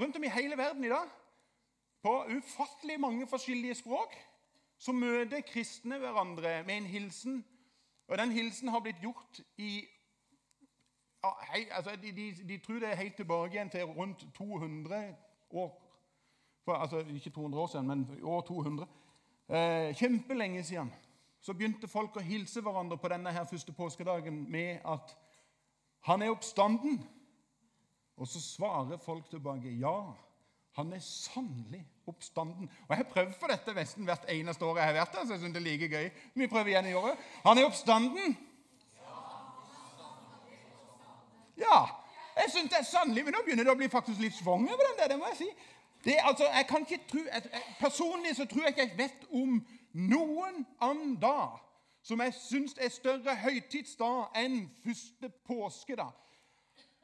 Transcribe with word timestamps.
rundt 0.00 0.16
om 0.16 0.24
i 0.24 0.32
hele 0.32 0.56
verden 0.56 0.84
i 0.84 0.88
dag, 0.88 1.08
på 2.02 2.24
ufattelig 2.30 3.00
mange 3.00 3.26
forskjellige 3.26 3.74
språk, 3.74 4.14
så 4.78 4.92
møter 4.92 5.40
kristne 5.40 5.98
hverandre 5.98 6.62
med 6.66 6.76
en 6.76 6.86
hilsen. 6.86 7.44
Og 8.08 8.18
den 8.18 8.30
hilsen 8.32 8.68
har 8.68 8.80
blitt 8.80 9.00
gjort 9.02 9.40
i 9.56 9.84
ja, 11.24 11.30
hei, 11.50 11.64
altså, 11.70 11.96
de, 12.02 12.12
de, 12.12 12.48
de, 12.48 12.58
tror 12.58 12.78
det 12.78 12.88
er 12.88 12.94
helt 12.94 13.16
tilbake 13.16 13.52
igjen 13.52 13.70
til 13.70 13.84
rundt 13.84 14.26
200 14.34 15.16
år. 15.50 15.72
For, 16.64 16.72
altså 16.72 16.98
ikke 16.98 17.30
200 17.30 17.62
år 17.62 17.66
siden, 17.66 17.86
men 17.86 18.20
år 18.22 18.40
200. 18.40 18.86
Eh, 19.48 19.94
kjempelenge 19.96 20.62
siden 20.64 20.92
så 21.40 21.54
begynte 21.54 21.88
folk 21.88 22.16
å 22.16 22.22
hilse 22.22 22.60
hverandre 22.60 22.98
på 22.98 23.08
denne 23.08 23.32
her 23.32 23.46
første 23.50 23.72
påskedagen 23.72 24.50
med 24.50 24.78
at 24.84 25.16
'Han 26.00 26.22
er 26.22 26.30
oppstanden'. 26.30 27.17
Og 28.18 28.28
så 28.28 28.40
svarer 28.42 28.96
folk 28.96 29.30
tilbake 29.30 29.70
'Ja, 29.70 30.12
han 30.72 30.92
er 30.92 30.98
sannelig 30.98 31.86
oppstanden'. 32.06 32.68
Og 32.82 32.88
Jeg 32.88 32.96
har 32.96 33.04
prøvd 33.04 33.32
for 33.40 33.46
dette 33.46 33.74
nesten 33.74 34.04
hvert 34.04 34.24
eneste 34.28 34.64
år 34.64 34.76
jeg 34.76 34.86
har 34.86 34.92
vært 34.92 35.16
her. 35.16 35.26
så 35.26 35.32
jeg 35.32 35.40
synes 35.40 35.54
det 35.54 35.66
er 35.66 35.70
like 35.70 35.88
gøy. 35.88 36.10
Vi 36.34 36.46
prøver 36.46 36.66
igjen 36.66 36.86
i 36.86 36.92
året. 36.92 37.16
Han 37.46 37.58
er 37.58 37.64
oppstanden. 37.64 38.38
Ja. 41.58 41.84
Jeg 42.36 42.44
synes 42.48 42.70
det 42.70 42.78
er 42.78 42.84
sannelig, 42.84 43.24
Men 43.24 43.32
nå 43.32 43.38
begynner 43.44 43.64
det 43.64 43.72
å 43.72 43.76
bli 43.76 43.88
faktisk 43.88 44.20
litt 44.20 44.34
svong 44.34 44.68
over 44.70 44.84
den 44.88 44.98
der. 44.98 45.08
det 45.08 45.18
må 45.18 45.26
jeg 45.26 45.36
si. 45.36 45.48
Det, 46.04 46.14
altså, 46.22 46.44
jeg 46.44 46.66
kan 46.68 46.80
ikke 46.80 47.04
tro, 47.08 47.18
Personlig 47.80 48.36
så 48.36 48.44
tror 48.44 48.62
jeg 48.62 48.68
ikke 48.68 48.80
jeg 48.80 48.98
vet 48.98 49.26
om 49.32 49.66
noen 49.92 50.66
annen 50.80 51.16
dag 51.16 51.58
som 52.02 52.20
jeg 52.20 52.34
syns 52.34 52.74
er 52.80 52.88
større 52.88 53.34
høytidsdag 53.36 54.30
enn 54.34 54.70
første 54.84 55.28
påskedag. 55.46 56.12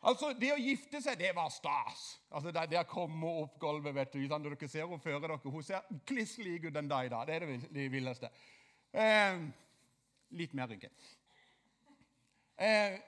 Altså, 0.05 0.35
Det 0.37 0.51
å 0.53 0.61
gifte 0.61 1.01
seg, 1.01 1.17
det 1.19 1.33
var 1.37 1.49
stas. 1.53 2.03
Altså, 2.31 2.53
Der, 2.53 2.69
der 2.69 2.89
komme 2.89 3.31
opp 3.43 3.59
gulvet, 3.61 3.95
vet 3.95 4.13
du. 4.13 4.21
Dere 4.29 4.69
ser 4.69 4.85
henne 4.85 5.01
føre 5.01 5.21
dere. 5.23 5.39
Hun 5.45 5.65
ser 5.65 5.87
kliss 6.07 6.37
lik 6.39 6.69
ut 6.69 6.75
den 6.75 6.91
dag 6.91 7.07
i 7.07 7.13
dag. 7.13 7.27
Det 7.27 7.35
er 7.35 7.47
det, 7.47 7.73
det 7.73 7.89
villeste. 7.93 8.31
Eh, 8.93 9.41
litt 10.37 10.55
mer 10.55 10.69
rynke. 10.69 10.91
Eh, 12.59 12.99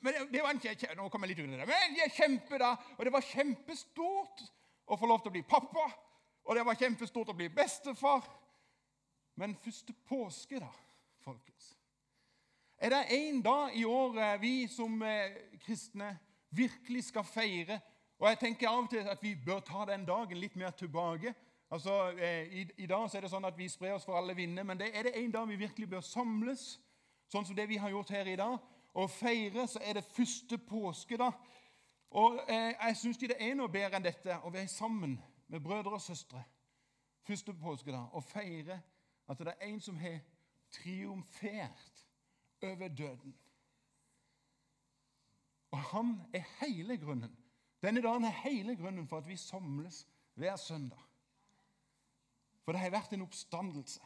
men 0.00 0.12
det, 0.12 0.26
det 0.32 0.42
var 0.42 0.52
en, 0.52 0.98
Nå 1.00 1.08
kom 1.10 1.24
jeg 1.24 1.32
litt 1.32 1.40
ut 1.40 1.54
av 1.54 1.62
det. 1.62 1.68
Men 1.72 1.96
det 1.96 2.10
kjempe, 2.14 2.58
da, 2.60 2.74
og 2.96 3.04
det 3.04 3.14
var 3.14 3.24
kjempestort 3.24 4.44
å 4.86 4.98
få 5.00 5.08
lov 5.08 5.22
til 5.22 5.32
å 5.32 5.36
bli 5.38 5.46
pappa. 5.48 5.86
Og 6.46 6.54
det 6.54 6.66
var 6.66 6.78
kjempestort 6.78 7.32
å 7.32 7.38
bli 7.38 7.48
bestefar. 7.50 8.28
Men 9.40 9.56
første 9.64 9.92
påske, 10.08 10.60
da, 10.60 10.70
folkens 11.24 11.72
Er 12.78 12.92
det 12.92 13.16
én 13.16 13.42
dag 13.42 13.72
i 13.76 13.84
året 13.88 14.40
vi 14.40 14.68
som 14.68 15.00
eh, 15.02 15.32
kristne 15.64 16.10
virkelig 16.56 17.04
skal 17.04 17.24
feire 17.24 17.80
Og 18.18 18.28
jeg 18.28 18.38
tenker 18.38 18.68
av 18.68 18.78
og 18.86 18.90
til 18.90 19.08
at 19.12 19.22
vi 19.22 19.34
bør 19.46 19.60
ta 19.60 19.84
den 19.84 20.06
dagen 20.08 20.38
litt 20.40 20.54
mer 20.56 20.70
tilbake. 20.70 21.34
Altså, 21.70 21.92
eh, 22.16 22.46
i, 22.48 22.62
i, 22.76 22.86
dag 22.86 23.10
er 23.12 23.20
det 23.20 23.30
sånn 23.30 23.44
at 23.44 23.58
vi 23.58 23.66
sprer 23.68 23.92
oss 23.92 24.06
for 24.08 24.16
alle 24.16 24.32
vinder, 24.34 24.64
men 24.64 24.78
det 24.80 24.88
er 24.96 25.04
det 25.04 25.12
en 25.20 25.34
dag 25.34 25.48
vi 25.50 25.58
virkelig 25.60 25.90
bør 25.90 26.00
samles, 26.00 26.78
sånn 27.28 27.44
som 27.44 27.58
det 27.58 27.68
vi 27.68 27.76
har 27.76 27.92
gjort 27.92 28.14
her 28.16 28.30
i 28.32 28.38
dag, 28.40 28.56
og 28.96 29.10
feire, 29.12 29.66
så 29.68 29.82
er 29.84 29.98
det 29.98 30.06
første 30.16 30.56
påske. 30.58 31.20
da. 31.20 31.28
Og 32.16 32.40
eh, 32.48 32.72
Jeg 32.86 32.96
syns 33.02 33.20
det 33.20 33.36
er 33.36 33.52
noe 33.54 33.68
bedre 33.68 34.00
enn 34.00 34.08
dette 34.08 34.40
å 34.40 34.54
være 34.54 34.72
sammen 34.72 35.18
med 35.52 35.60
brødre 35.60 36.00
og 36.00 36.00
søstre 36.00 36.40
første 37.26 37.54
påske 37.54 37.92
da, 37.92 38.04
og 38.12 38.24
feire 38.24 38.80
at 39.28 39.38
det 39.38 39.48
er 39.48 39.66
en 39.66 39.80
som 39.80 39.96
har 39.98 40.18
triumfert 40.70 42.04
over 42.62 42.88
døden. 42.88 43.34
Og 45.70 45.78
han 45.78 46.20
er 46.32 46.42
hele 46.60 46.96
grunnen. 46.98 47.36
Denne 47.82 48.02
dagen 48.02 48.24
er 48.24 48.40
hele 48.44 48.76
grunnen 48.76 49.08
for 49.08 49.18
at 49.18 49.28
vi 49.28 49.36
samles 49.36 50.06
hver 50.34 50.56
søndag. 50.56 51.02
For 52.64 52.72
det 52.72 52.80
har 52.80 52.90
vært 52.90 53.12
en 53.12 53.22
oppstandelse. 53.22 54.00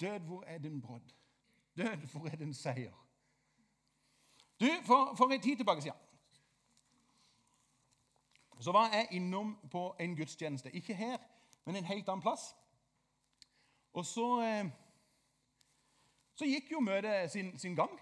Død, 0.00 0.18
hvor 0.18 0.42
er 0.42 0.58
din 0.58 0.80
brodd? 0.80 1.14
Død, 1.76 2.06
hvor 2.12 2.26
er 2.26 2.36
din 2.36 2.54
seier? 2.54 3.06
Du, 4.60 4.66
For, 4.84 5.14
for 5.14 5.30
en 5.30 5.40
tid 5.40 5.56
tilbake 5.56 5.82
siden 5.82 6.06
så 8.60 8.72
var 8.72 8.88
jeg 8.88 9.08
innom 9.10 9.58
på 9.70 9.96
en 10.00 10.16
gudstjeneste. 10.16 10.70
Ikke 10.72 10.94
her, 10.94 11.18
men 11.64 11.76
en 11.76 11.84
helt 11.84 12.08
annen 12.08 12.22
plass. 12.22 12.56
Og 13.92 14.06
så, 14.06 14.42
eh, 14.42 14.70
så 16.34 16.44
gikk 16.44 16.72
jo 16.72 16.80
møtet 16.80 17.30
sin, 17.30 17.58
sin 17.58 17.76
gang. 17.76 18.00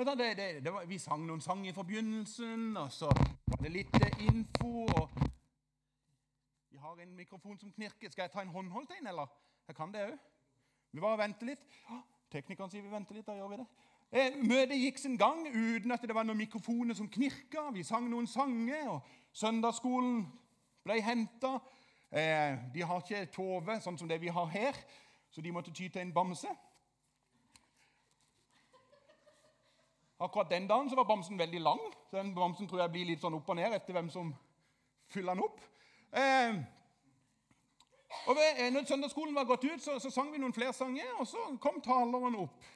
Det, 0.00 0.36
det, 0.36 0.64
det 0.64 0.72
var, 0.72 0.84
vi 0.88 0.96
sang 0.98 1.26
noen 1.28 1.42
sanger 1.44 1.70
i 1.70 1.74
forbegynnelsen, 1.76 2.76
og 2.80 2.92
så 2.92 3.08
var 3.52 3.58
det 3.60 3.72
litt 3.74 3.96
eh, 4.00 4.22
info. 4.30 4.86
og 4.96 5.10
Vi 6.70 6.78
har 6.80 7.02
en 7.02 7.10
mikrofon 7.16 7.58
som 7.60 7.72
knirker. 7.72 8.08
Skal 8.08 8.22
jeg 8.22 8.32
ta 8.32 8.40
en 8.40 8.48
håndholdt 8.54 8.94
en, 8.96 9.10
eller? 9.12 9.28
Jeg 9.68 9.76
kan 9.76 9.92
det 9.92 10.06
òg. 10.06 10.14
Vi 10.92 11.04
bare 11.04 11.18
venter 11.20 11.50
litt. 11.50 11.76
Teknikeren 12.32 12.72
sier 12.72 12.86
vi 12.86 12.94
venter 12.94 13.18
litt. 13.18 13.26
Da 13.28 13.36
gjør 13.36 13.52
vi 13.52 13.58
det. 13.60 13.66
Eh, 14.10 14.40
møtet 14.40 14.80
gikk 14.80 15.02
sin 15.02 15.20
gang 15.20 15.44
uten 15.52 15.92
at 15.92 16.08
det 16.08 16.16
var 16.16 16.24
noen 16.24 16.40
mikrofoner 16.40 16.96
som 16.96 17.12
knirka. 17.12 17.66
Vi 17.76 17.84
sang 17.84 18.08
noen 18.08 18.26
sanger, 18.26 18.88
og 18.94 19.12
søndagsskolen 19.36 20.24
ble 20.80 20.96
henta. 21.04 21.58
Eh, 22.08 22.56
de 22.72 22.88
har 22.88 23.04
ikke 23.04 23.26
Tove 23.36 23.76
sånn 23.84 24.00
som 24.00 24.08
det 24.08 24.22
vi 24.24 24.32
har 24.32 24.48
her, 24.56 24.80
så 25.28 25.44
de 25.44 25.52
måtte 25.52 25.76
ty 25.76 25.92
til 25.92 26.06
en 26.06 26.16
bamse. 26.16 26.56
Akkurat 30.20 30.50
den 30.50 30.68
dagen 30.68 30.90
så 30.90 30.96
var 30.96 31.04
bamsen 31.08 31.38
veldig 31.38 31.60
lang, 31.60 31.80
så 32.10 32.16
den 32.16 32.34
bamsen 32.34 32.68
tror 32.68 32.82
jeg 32.82 32.92
blir 32.92 33.08
litt 33.08 33.22
sånn 33.22 33.38
opp 33.38 33.48
og 33.48 33.56
ned 33.56 33.72
etter 33.72 33.96
hvem 33.96 34.10
som 34.12 34.34
fyller 35.08 35.34
den 35.34 35.44
opp. 35.46 35.62
Eh, 36.12 36.58
og 38.26 38.36
ved, 38.36 38.58
eh, 38.58 38.68
når 38.72 38.84
søndagsskolen 38.84 39.34
var 39.34 39.48
gått 39.48 39.64
ut, 39.64 39.80
så, 39.82 39.96
så 40.02 40.10
sang 40.12 40.28
vi 40.32 40.42
noen 40.42 40.52
flere 40.52 40.74
sanger, 40.76 41.08
og 41.16 41.28
så 41.30 41.46
kom 41.62 41.80
taleren 41.80 42.36
opp. 42.42 42.68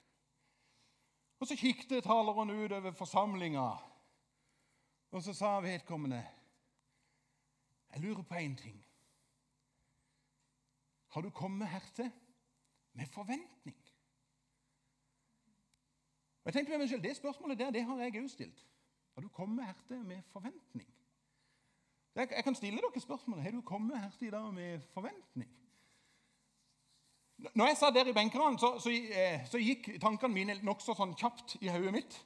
Og 1.42 1.48
Så 1.50 1.58
kikket 1.60 2.06
taleren 2.06 2.50
ut 2.50 2.72
over 2.72 2.96
forsamlinga, 2.96 3.66
og 5.12 5.22
så 5.22 5.34
sa 5.36 5.58
vedkommende 5.60 6.22
Jeg 7.92 8.02
lurer 8.02 8.22
på 8.22 8.34
én 8.34 8.56
ting. 8.56 8.80
Har 11.14 11.22
du 11.22 11.30
kommet 11.30 11.68
hertil 11.68 12.10
med 12.92 13.06
forventning? 13.06 13.83
Og 16.44 16.52
jeg 16.52 16.54
tenkte 16.54 16.70
med 16.70 16.78
meg 16.78 16.88
selv, 16.88 17.02
Det 17.02 17.16
spørsmålet 17.16 17.58
der, 17.58 17.70
det 17.70 17.84
har 17.84 17.96
jeg 18.02 18.22
òg 18.22 18.28
stilt. 18.28 18.66
Har 19.14 19.22
du 19.22 19.28
kommet 19.28 19.64
her 19.64 19.72
til 19.88 20.04
med 20.04 20.22
forventning? 20.32 20.88
Jeg, 22.14 22.28
jeg 22.36 22.44
kan 22.44 22.54
stille 22.54 22.78
dere 22.78 23.00
spørsmålet. 23.00 23.44
Har 23.44 23.50
du 23.50 23.60
kommet 23.60 24.00
hertil 24.00 24.28
i 24.28 24.30
dag 24.30 24.54
med 24.54 24.80
forventning? 24.94 25.50
Når 27.54 27.66
jeg 27.66 27.76
satt 27.76 27.94
der 27.94 28.06
i 28.06 28.12
benkene, 28.12 28.58
så, 28.58 28.78
så, 28.78 28.90
eh, 28.90 29.46
så 29.46 29.58
gikk 29.58 29.88
tankene 30.00 30.34
mine 30.34 30.58
nokså 30.62 30.94
sånn 30.94 31.16
kjapt 31.18 31.56
i 31.60 31.72
hodet 31.72 31.92
mitt. 31.96 32.18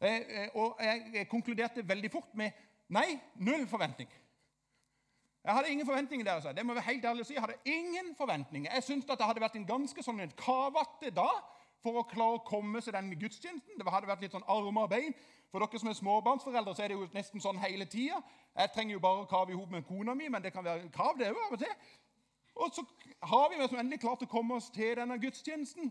Eh, 0.00 0.16
eh, 0.16 0.48
og 0.54 0.76
jeg 0.84 1.28
konkluderte 1.30 1.86
veldig 1.88 2.10
fort 2.12 2.34
med 2.34 2.50
nei, 2.88 3.20
null 3.36 3.64
forventning. 3.68 4.10
Jeg 5.44 5.56
hadde 5.56 5.70
ingen 5.72 5.86
forventninger 5.86 6.24
der. 6.26 6.52
Det 6.52 6.66
må 6.66 6.74
jeg 6.74 6.82
være 6.82 6.92
helt 6.92 7.04
ærlig 7.04 7.24
å 7.24 7.28
si. 7.30 7.34
Jeg 7.38 7.46
hadde 7.46 7.72
ingen 7.78 8.12
forventninger. 8.16 8.72
Jeg 8.74 8.84
syntes 8.84 9.08
at 9.08 9.18
det 9.22 9.28
hadde 9.30 9.40
vært 9.40 9.56
en 9.56 9.68
ganske 9.68 10.04
sånn 10.04 10.20
kavete 10.36 11.14
dag 11.16 11.40
for 11.84 12.00
å 12.00 12.06
klare 12.08 12.38
å 12.38 12.44
komme 12.46 12.82
seg 12.84 12.94
den 12.96 13.12
gudstjenesten. 13.20 13.78
Det 13.78 13.92
hadde 13.92 14.10
vært 14.10 14.24
litt 14.24 14.36
sånn 14.36 14.46
armer 14.48 14.86
og 14.86 14.92
bein. 14.92 15.14
For 15.50 15.62
dere 15.62 15.80
som 15.82 15.90
er 15.90 15.96
småbarnsforeldre, 15.98 16.74
så 16.76 16.84
er 16.84 16.92
det 16.92 16.98
jo 16.98 17.08
nesten 17.14 17.42
sånn 17.42 17.58
hele 17.58 17.86
tida. 17.90 18.20
Jeg 18.54 18.70
trenger 18.74 18.96
jo 18.96 19.02
bare 19.02 19.24
å 19.24 19.30
kave 19.30 19.54
i 19.54 19.58
hop 19.58 19.72
med 19.72 19.86
kona 19.88 20.14
mi, 20.14 20.28
men 20.30 20.42
det 20.44 20.52
kan 20.54 20.64
være 20.66 20.90
krav, 20.94 21.18
det 21.18 21.32
òg 21.32 21.40
av 21.46 21.56
og 21.56 21.62
til. 21.64 21.74
Og 22.60 22.72
så 22.74 22.84
har 23.32 23.50
vi 23.50 23.58
endelig 23.64 24.00
klart 24.00 24.22
å 24.22 24.30
komme 24.30 24.58
oss 24.60 24.70
til 24.74 24.94
denne 24.98 25.18
gudstjenesten. 25.18 25.90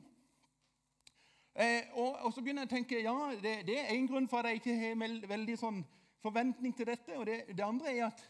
Eh, 1.59 1.89
og, 1.93 2.15
og, 2.21 2.33
så 2.33 2.41
begynner 2.41 2.63
jeg 2.63 2.69
å 2.69 2.75
tenke 2.75 2.99
ja, 3.03 3.15
det, 3.41 3.53
det 3.67 3.79
er 3.81 3.95
én 3.95 4.07
grunn 4.07 4.29
for 4.31 4.39
at 4.39 4.53
jeg 4.53 4.61
ikke 4.61 4.75
har 4.79 5.25
veldig 5.27 5.55
sånn 5.59 5.81
forventning 6.23 6.75
til 6.77 6.87
dette. 6.87 7.17
Og 7.17 7.25
det, 7.27 7.41
det, 7.49 7.65
andre 7.65 7.95
er 7.95 8.05
at 8.07 8.23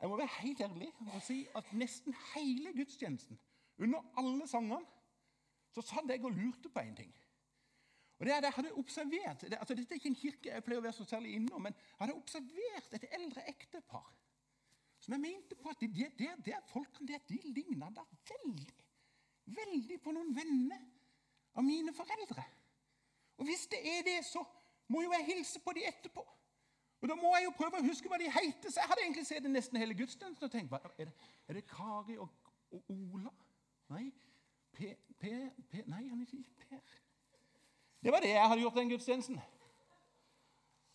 jeg 0.00 0.10
må 0.10 0.18
være 0.18 0.40
helt 0.40 0.60
ærlig 0.66 0.90
og 1.06 1.22
si 1.24 1.38
at 1.56 1.70
nesten 1.78 2.16
hele 2.34 2.74
gudstjenesten, 2.76 3.38
under 3.78 4.02
alle 4.18 4.48
sangene, 4.50 4.82
så 5.72 5.84
satt 5.84 6.10
jeg 6.10 6.24
og 6.24 6.34
lurte 6.36 6.70
på 6.72 6.80
en 6.82 6.96
ting. 6.96 7.12
Og 8.18 8.26
det 8.26 8.34
er 8.34 8.42
det 8.42 8.52
jeg 8.52 8.58
hadde 8.60 8.74
observert, 8.78 9.40
det, 9.40 9.58
altså 9.58 9.74
Dette 9.74 9.94
er 9.94 9.98
ikke 9.98 10.12
en 10.12 10.18
kirke 10.18 10.50
jeg 10.52 10.64
pleier 10.64 10.78
å 10.78 10.84
være 10.84 10.94
så 10.94 11.06
særlig 11.08 11.32
innom, 11.38 11.64
men 11.64 11.74
jeg 11.74 11.98
hadde 12.04 12.18
observert 12.18 12.98
et 12.98 13.06
eldre 13.18 13.46
ektepar 13.50 14.10
som 15.02 15.16
jeg 15.16 15.22
mente 15.24 15.56
på 15.58 15.70
at 15.72 15.80
de, 15.82 15.88
de, 15.90 16.06
de, 16.18 16.28
de 16.46 16.58
folkene 16.70 17.08
der, 17.08 17.22
de 17.26 17.40
ligna 17.56 17.88
da 17.90 18.04
veldig, 18.30 18.84
veldig 19.56 19.98
på 20.04 20.12
noen 20.14 20.30
venner 20.36 20.84
av 21.58 21.66
mine 21.66 21.90
foreldre. 21.96 22.44
Og 23.42 23.48
hvis 23.48 23.66
det 23.72 23.80
er 23.82 24.04
det, 24.06 24.20
så 24.28 24.44
må 24.92 25.02
jo 25.02 25.10
jeg 25.16 25.26
hilse 25.32 25.58
på 25.64 25.74
de 25.74 25.82
etterpå. 25.88 26.22
Og 27.02 27.08
Da 27.08 27.16
må 27.18 27.32
jeg 27.34 27.48
jo 27.48 27.54
prøve 27.58 27.80
å 27.80 27.86
huske 27.88 28.06
hva 28.06 28.18
de 28.22 28.30
heter. 28.30 28.70
Så 28.70 28.78
jeg 28.78 28.88
hadde 28.92 29.02
egentlig 29.02 29.26
sett 29.26 29.46
nesten 29.50 29.80
hele 29.82 29.96
gudstjenesten 29.98 30.46
og 30.46 30.52
tenkt 30.52 30.76
er 30.76 31.08
det, 31.08 31.14
er 31.50 31.58
det 31.58 31.64
Kari 31.66 32.14
og, 32.22 32.28
og, 32.70 32.92
Ola? 32.94 33.32
Nei. 33.90 34.04
Per, 34.72 34.94
per, 35.20 35.82
Nei, 35.86 36.08
han 36.08 36.20
heter 36.20 36.38
ikke 36.38 36.68
Per. 36.68 36.78
Det 38.02 38.12
var 38.12 38.20
det 38.20 38.32
jeg 38.32 38.48
hadde 38.48 38.60
gjort 38.60 38.78
den 38.80 38.90
gudstjenesten. 38.90 39.40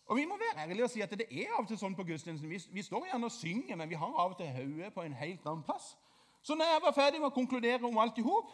Og 0.08 0.16
Vi 0.16 0.24
må 0.24 0.36
være 0.36 0.62
ærlige 0.64 0.84
og 0.84 0.90
si 0.90 1.00
at 1.00 1.10
det 1.10 1.26
er 1.30 1.52
av 1.52 1.64
og 1.64 1.68
til 1.68 1.78
sånn 1.78 1.96
på 1.96 2.04
gudstjenesten. 2.08 2.50
Vi, 2.50 2.60
vi 2.72 2.82
står 2.82 3.10
gjerne 3.10 3.28
og 3.28 3.32
synger, 3.32 3.76
men 3.76 3.90
vi 3.90 3.96
har 4.00 4.14
av 4.14 4.32
og 4.32 4.38
til 4.38 4.48
hodet 4.52 4.92
på 4.94 5.04
en 5.04 5.16
helt 5.16 5.46
annen 5.46 5.64
plass. 5.64 5.96
Så 6.42 6.54
når 6.54 6.72
jeg 6.72 6.82
var 6.82 6.96
ferdig 6.96 7.20
med 7.20 7.28
å 7.28 7.34
konkludere 7.36 7.84
om 7.84 7.98
alt 8.00 8.18
i 8.18 8.24
hop, 8.24 8.52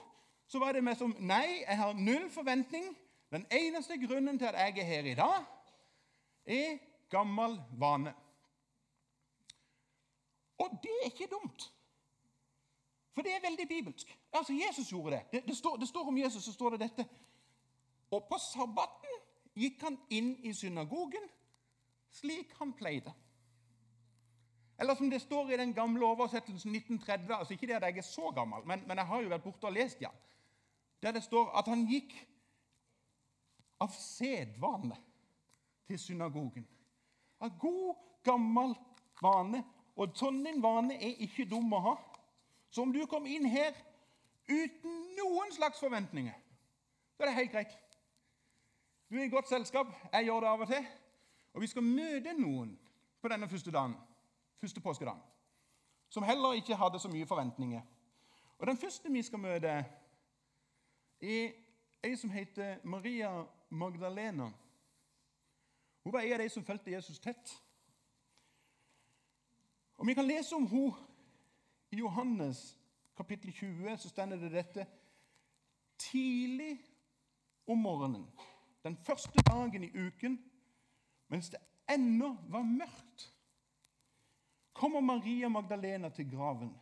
så 0.51 0.59
var 0.59 0.75
det 0.75 0.83
meg 0.85 0.99
som 0.99 1.15
nei, 1.19 1.63
jeg 1.63 1.79
har 1.79 1.95
null 1.95 2.27
forventning. 2.35 2.91
Den 3.31 3.47
eneste 3.55 3.99
grunnen 4.03 4.39
til 4.39 4.51
at 4.51 4.59
jeg 4.59 4.83
er 4.83 4.89
her 4.89 5.11
i 5.11 5.15
dag, 5.19 5.47
er 6.47 6.79
gammel 7.11 7.57
vane. 7.79 8.15
Og 10.59 10.79
det 10.83 10.99
er 11.01 11.11
ikke 11.11 11.31
dumt. 11.31 11.71
For 13.15 13.23
det 13.23 13.35
er 13.35 13.45
veldig 13.45 13.69
bibelsk. 13.69 14.11
Altså, 14.33 14.53
Jesus 14.53 14.91
gjorde 14.91 15.17
det. 15.17 15.23
Det, 15.33 15.43
det, 15.47 15.57
står, 15.57 15.77
det 15.77 15.89
står, 15.89 16.09
om 16.09 16.19
Jesus, 16.19 16.45
så 16.45 16.53
står 16.53 16.71
det 16.75 16.81
dette. 16.81 17.07
Og 18.11 18.27
på 18.31 18.39
sabbaten 18.43 19.21
gikk 19.55 19.83
han 19.87 19.99
inn 20.11 20.35
i 20.43 20.53
synagogen 20.55 21.29
slik 22.15 22.53
han 22.59 22.73
pleide. 22.73 23.13
Eller 24.79 24.95
som 24.95 25.11
det 25.11 25.23
står 25.23 25.51
i 25.51 25.57
den 25.57 25.75
gamle 25.75 26.07
oversettelsen 26.07 26.75
1930 26.75 27.35
altså 27.35 27.55
Ikke 27.55 27.67
det 27.67 27.77
at 27.79 27.83
jeg 27.83 27.99
er 27.99 28.07
så 28.07 28.31
gammel, 28.35 28.67
men, 28.67 28.83
men 28.87 28.99
jeg 28.99 29.07
har 29.07 29.23
jo 29.23 29.31
vært 29.31 29.45
borte 29.45 29.69
og 29.71 29.73
lest 29.73 30.03
ja. 30.03 30.11
Der 31.03 31.13
det 31.13 31.23
står 31.23 31.53
at 31.59 31.69
han 31.71 31.87
gikk 31.87 32.15
av 33.81 33.93
sedvane 33.95 34.97
til 35.87 35.99
synagogen. 35.99 36.67
Av 37.41 37.59
god, 37.61 37.95
gammel 38.25 38.75
vane. 39.23 39.63
Og 39.95 40.15
sånn 40.19 40.41
en 40.49 40.63
vane 40.63 40.97
er 40.97 41.21
ikke 41.23 41.47
dum 41.51 41.75
å 41.77 41.83
ha. 41.85 41.95
Så 42.75 42.83
om 42.83 42.93
du 42.93 43.05
kom 43.07 43.27
inn 43.31 43.47
her 43.47 43.77
uten 44.51 44.97
noen 45.15 45.53
slags 45.55 45.79
forventninger, 45.79 46.35
så 47.15 47.23
er 47.23 47.31
det 47.31 47.37
helt 47.37 47.53
greit. 47.53 47.77
Du 49.11 49.15
er 49.19 49.29
i 49.29 49.31
godt 49.31 49.49
selskap. 49.49 49.93
Jeg 50.13 50.27
gjør 50.27 50.43
det 50.43 50.49
av 50.51 50.65
og 50.65 50.73
til. 50.73 50.89
Og 51.55 51.63
vi 51.63 51.71
skal 51.71 51.87
møte 51.87 52.35
noen 52.35 52.73
på 53.23 53.31
denne 53.31 53.47
første 53.49 53.71
dagen, 53.71 53.95
første 54.59 54.83
påskedagen 54.83 55.23
som 56.15 56.23
heller 56.23 56.53
ikke 56.53 56.77
hadde 56.79 56.99
så 56.99 57.09
mye 57.09 57.27
forventninger. 57.27 57.81
Og 58.59 58.67
Den 58.67 58.77
første 58.77 59.13
vi 59.13 59.23
skal 59.23 59.39
møte, 59.39 59.69
er 61.21 61.49
ei 62.05 62.17
som 62.17 62.31
heter 62.31 62.77
Maria 62.85 63.45
Magdalena. 63.71 64.51
Hun 66.05 66.13
var 66.13 66.21
en 66.21 66.33
av 66.33 66.39
de 66.39 66.49
som 66.49 66.65
fulgte 66.65 66.91
Jesus 66.91 67.19
tett. 67.19 67.55
Og 69.97 70.07
Vi 70.07 70.15
kan 70.15 70.27
lese 70.27 70.55
om 70.55 70.67
hun 70.67 70.95
i 71.95 71.99
Johannes 71.99 72.79
kapittel 73.17 73.53
20. 73.53 73.99
Så 73.99 74.09
stender 74.09 74.37
det 74.37 74.53
dette 74.53 74.87
Tidlig 75.99 76.81
om 77.71 77.79
morgenen, 77.79 78.25
den 78.83 78.97
første 78.97 79.43
dagen 79.47 79.85
i 79.85 79.93
uken, 79.95 80.35
mens 81.31 81.49
det 81.51 81.61
ennå 81.89 82.33
var 82.51 82.67
mørkt, 82.67 83.29
kommer 84.75 85.01
Maria 85.01 85.49
Magdalena 85.49 86.11
til 86.11 86.27
graven. 86.31 86.75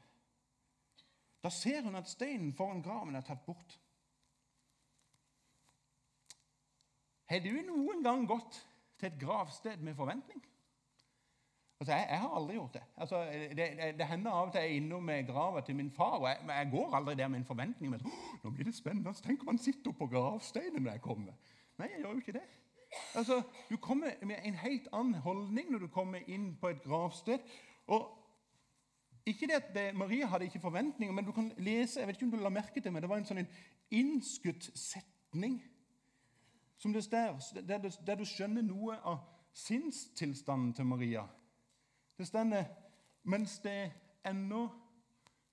Da 1.45 1.51
ser 1.53 1.85
hun 1.85 1.95
at 1.95 2.09
steinen 2.09 2.55
foran 2.57 2.83
graven 2.83 3.15
er 3.15 3.27
tatt 3.27 3.45
bort. 3.45 3.77
Har 7.29 7.45
du 7.45 7.53
noen 7.69 8.03
gang 8.03 8.25
gått 8.27 8.63
til 8.97 9.13
et 9.13 9.21
gravsted 9.21 9.85
med 9.85 9.95
forventning? 9.95 10.41
Altså, 11.83 11.93
jeg, 11.93 12.07
jeg, 12.11 12.19
har 12.21 12.37
aldri 12.37 12.55
gjort 12.55 12.75
det. 12.75 12.83
Altså, 12.97 13.25
det, 13.33 13.57
det, 13.57 13.95
det 13.99 14.07
hender 14.07 14.31
av 14.31 14.47
og 14.47 14.53
til 14.53 14.61
jeg 14.63 14.71
er 14.71 14.77
innom 14.77 15.09
grava 15.27 15.61
til 15.67 15.75
min 15.77 15.91
far, 15.91 16.13
og 16.21 16.29
jeg, 16.29 16.37
jeg, 16.49 16.69
går 16.71 16.95
aldri 16.95 17.15
der 17.15 17.29
med 17.29 17.39
en 17.41 17.45
forventning. 17.45 17.91
Men, 17.91 18.13
nå 18.45 18.51
blir 18.51 18.65
det 18.65 18.75
spennende. 18.75 19.13
Tenk 19.13 19.43
om 19.43 19.49
han 19.49 19.59
sitter 19.59 19.91
på 19.91 20.07
gravsteinen 20.07 20.83
når 20.83 20.93
jeg 20.93 21.03
kommer. 21.03 21.33
Nei, 21.79 21.89
jeg 21.91 22.05
gjør 22.05 22.13
jo 22.13 22.23
ikke 22.23 22.37
det. 22.37 22.45
Altså, 23.15 23.43
Du 23.71 23.77
kommer 23.77 24.15
med 24.23 24.37
en 24.45 24.55
helt 24.55 24.87
annen 24.93 25.15
holdning 25.15 25.73
når 25.73 25.79
du 25.79 25.89
kommer 25.89 26.23
inn 26.27 26.57
på 26.61 26.69
et 26.69 26.83
gravsted. 26.87 27.43
Og 27.87 28.07
ikke 29.27 29.51
det 29.51 29.59
at 29.59 29.75
det, 29.75 29.89
Maria 29.99 30.27
hadde 30.27 30.45
ikke 30.45 30.61
forventninger, 30.61 31.15
men 31.15 31.25
du 31.25 31.33
kan 31.33 31.53
lese 31.59 32.01
jeg 32.01 32.07
vet 32.07 32.17
ikke 32.17 32.31
om 32.31 32.31
du 32.31 32.45
la 32.45 32.49
merke 32.49 32.81
til, 32.81 32.93
men 32.93 33.03
det 33.03 33.11
var 33.11 33.19
en 33.19 33.27
sånn 33.27 33.43
en 33.43 33.53
innskutt 33.91 34.71
setning 34.79 35.59
som 36.79 36.95
det 36.95 37.11
der, 37.11 37.39
der, 37.67 37.91
der 38.07 38.15
du 38.15 38.25
skjønner 38.25 38.63
noe 38.63 39.03
av 39.03 39.25
sinnstilstanden 39.53 40.75
til 40.79 40.87
Maria. 40.87 41.27
Det 42.23 42.29
står 42.29 42.67
mens 43.23 43.59
det 43.59 43.93
ennå 44.27 44.69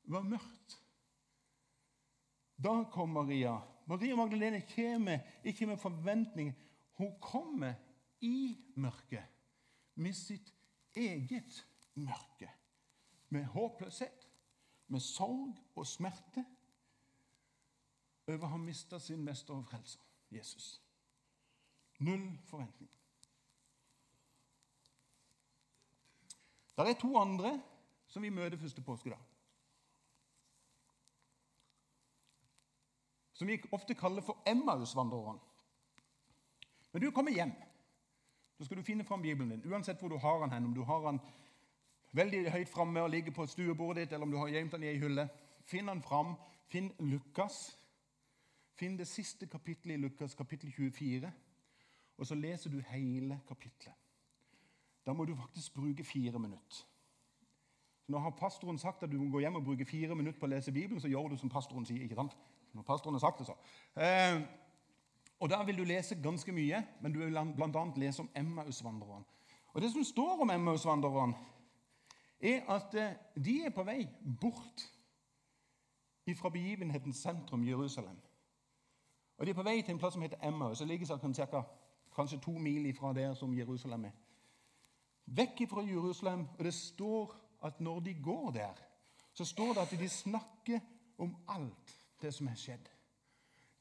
var 0.04 0.22
mørkt. 0.22 0.76
Da 2.62 2.84
kom 2.94 3.10
Maria. 3.10 3.56
Maria 3.90 4.16
Magdalene 4.16 4.62
kommer 4.76 5.24
ikke 5.44 5.66
med 5.66 5.78
forventninger. 5.82 6.54
Hun 6.94 7.16
kommer 7.22 7.74
i 8.22 8.58
mørket 8.76 9.26
med 9.96 10.14
sitt 10.14 10.54
eget 10.94 11.66
mørke. 11.96 12.52
Med 13.30 13.50
håpløshet, 13.50 14.30
med 14.88 15.00
sorg 15.00 15.58
og 15.76 15.88
smerte 15.88 16.46
over 18.28 18.46
å 18.46 18.54
ha 18.54 18.62
mista 18.62 19.02
sin 19.02 19.26
mester 19.26 19.58
og 19.58 19.66
frelser, 19.66 20.06
Jesus. 20.30 20.76
Null 21.98 22.30
forventning. 22.46 22.94
Det 26.80 26.96
er 26.96 27.00
to 27.00 27.18
andre 27.18 27.62
som 28.08 28.24
vi 28.24 28.30
møter 28.30 28.58
første 28.58 28.82
påskedag. 28.82 29.20
Som 33.34 33.48
vi 33.48 33.60
ofte 33.72 33.96
kaller 33.96 34.22
for 34.22 34.44
Emmaus-vandrerne. 34.48 35.40
Når 36.94 37.00
du 37.00 37.12
kommer 37.12 37.32
hjem, 37.32 37.52
da 38.60 38.66
skal 38.66 38.78
du 38.78 38.84
finne 38.84 39.04
fram 39.04 39.22
Bibelen 39.22 39.52
din, 39.52 39.72
uansett 39.72 40.00
hvor 40.00 40.10
du 40.10 40.18
har 40.18 40.40
den 40.40 40.52
hen. 40.52 40.66
Om 40.66 40.74
du 40.74 40.84
har 40.84 41.12
den 41.12 41.20
veldig 42.12 42.52
høyt 42.52 42.70
framme 42.70 43.02
og 43.02 43.10
ligger 43.10 43.32
på 43.32 43.46
stuebordet 43.46 44.02
ditt, 44.02 44.14
eller 44.14 44.26
om 44.26 44.32
du 44.32 44.38
har 44.38 44.48
gjemt 44.48 44.72
den 44.72 44.84
i 44.84 44.92
ei 44.94 45.00
hylle. 45.00 45.30
Finn 45.64 45.88
den 45.88 46.02
fram. 46.02 46.36
Finn 46.68 46.92
Lukas. 47.00 47.78
Finn 48.80 48.98
det 48.98 49.08
siste 49.08 49.48
kapittelet 49.48 49.98
i 49.98 50.02
Lukas, 50.02 50.36
kapittel 50.36 50.72
24, 50.72 51.32
og 52.18 52.28
så 52.28 52.36
leser 52.36 52.72
du 52.72 52.80
hele 52.88 53.42
kapittelet. 53.48 53.99
Da 55.10 55.14
må 55.14 55.26
du 55.26 55.36
faktisk 55.36 55.74
bruke 55.74 56.04
fire 56.04 56.40
minutter. 56.40 56.86
Når 58.08 58.20
har 58.20 58.30
pastoren 58.30 58.78
sagt 58.78 59.04
at 59.04 59.12
du 59.12 59.18
må 59.18 59.32
gå 59.32 59.40
hjem 59.40 59.56
og 59.56 59.64
bruke 59.64 59.86
fire 59.86 60.16
minutter 60.16 60.40
på 60.40 60.46
å 60.46 60.50
lese 60.52 60.72
Bibelen, 60.72 61.02
så 61.02 61.10
gjør 61.10 61.32
du 61.32 61.38
som 61.38 61.50
pastoren 61.50 61.86
sier. 61.86 62.04
ikke 62.04 62.18
sant? 62.20 62.36
Når 62.78 62.86
pastoren 62.86 63.18
har 63.18 63.24
sagt 63.24 63.40
det, 63.40 63.48
så. 63.48 63.56
Eh, 63.98 64.42
og 65.40 65.50
Da 65.50 65.64
vil 65.64 65.78
du 65.78 65.84
lese 65.84 66.20
ganske 66.22 66.52
mye, 66.52 66.84
men 67.02 67.14
du 67.14 67.20
vil 67.24 67.42
bl.a. 67.56 67.84
lese 67.98 68.22
om 68.22 68.30
Emmausvandreren. 68.36 69.26
Og 69.74 69.82
Det 69.82 69.92
som 69.92 70.04
står 70.04 70.42
om 70.42 70.50
Emmausvandreren, 70.50 71.36
er 72.40 72.62
at 72.70 72.94
eh, 72.94 73.18
de 73.46 73.64
er 73.66 73.74
på 73.74 73.84
vei 73.84 74.08
bort 74.42 74.86
fra 76.38 76.50
begivenhetens 76.50 77.18
sentrum, 77.18 77.66
Jerusalem. 77.66 78.22
Og 79.38 79.46
De 79.46 79.52
er 79.52 79.58
på 79.58 79.66
vei 79.66 79.82
til 79.82 79.98
en 79.98 80.00
plass 80.00 80.14
som 80.14 80.22
heter 80.22 80.48
Emmaus. 80.48 80.80
Det 80.80 80.88
ligger 80.88 81.64
kanskje 82.16 82.40
to 82.40 82.52
mil 82.52 82.86
ifra 82.86 83.14
der 83.14 83.34
som 83.34 83.58
Jerusalem 83.58 84.06
er. 84.06 84.12
Vekk 85.36 85.68
fra 85.70 85.82
Jerusalem. 85.86 86.48
Og 86.58 86.66
det 86.66 86.74
står 86.74 87.36
at 87.64 87.80
når 87.82 88.00
de 88.00 88.14
går 88.24 88.52
der, 88.52 88.74
så 89.34 89.46
står 89.46 89.74
det 89.74 89.82
at 89.82 90.00
de 90.00 90.10
snakker 90.10 90.80
om 91.18 91.36
alt 91.48 91.96
det 92.22 92.34
som 92.34 92.48
er 92.48 92.56
skjedd. 92.56 92.90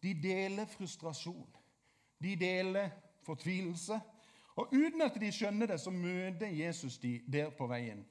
De 0.02 0.14
deler 0.22 0.66
frustrasjon. 0.66 1.56
De 2.22 2.36
deler 2.36 2.90
fortvilelse. 3.22 4.00
Og 4.56 4.68
uten 4.72 5.02
at 5.02 5.20
de 5.20 5.32
skjønner 5.32 5.66
det, 5.66 5.80
så 5.80 5.90
møter 5.90 6.46
Jesus 6.46 6.98
de 6.98 7.20
der 7.32 7.50
på 7.50 7.66
veien. 7.66 8.06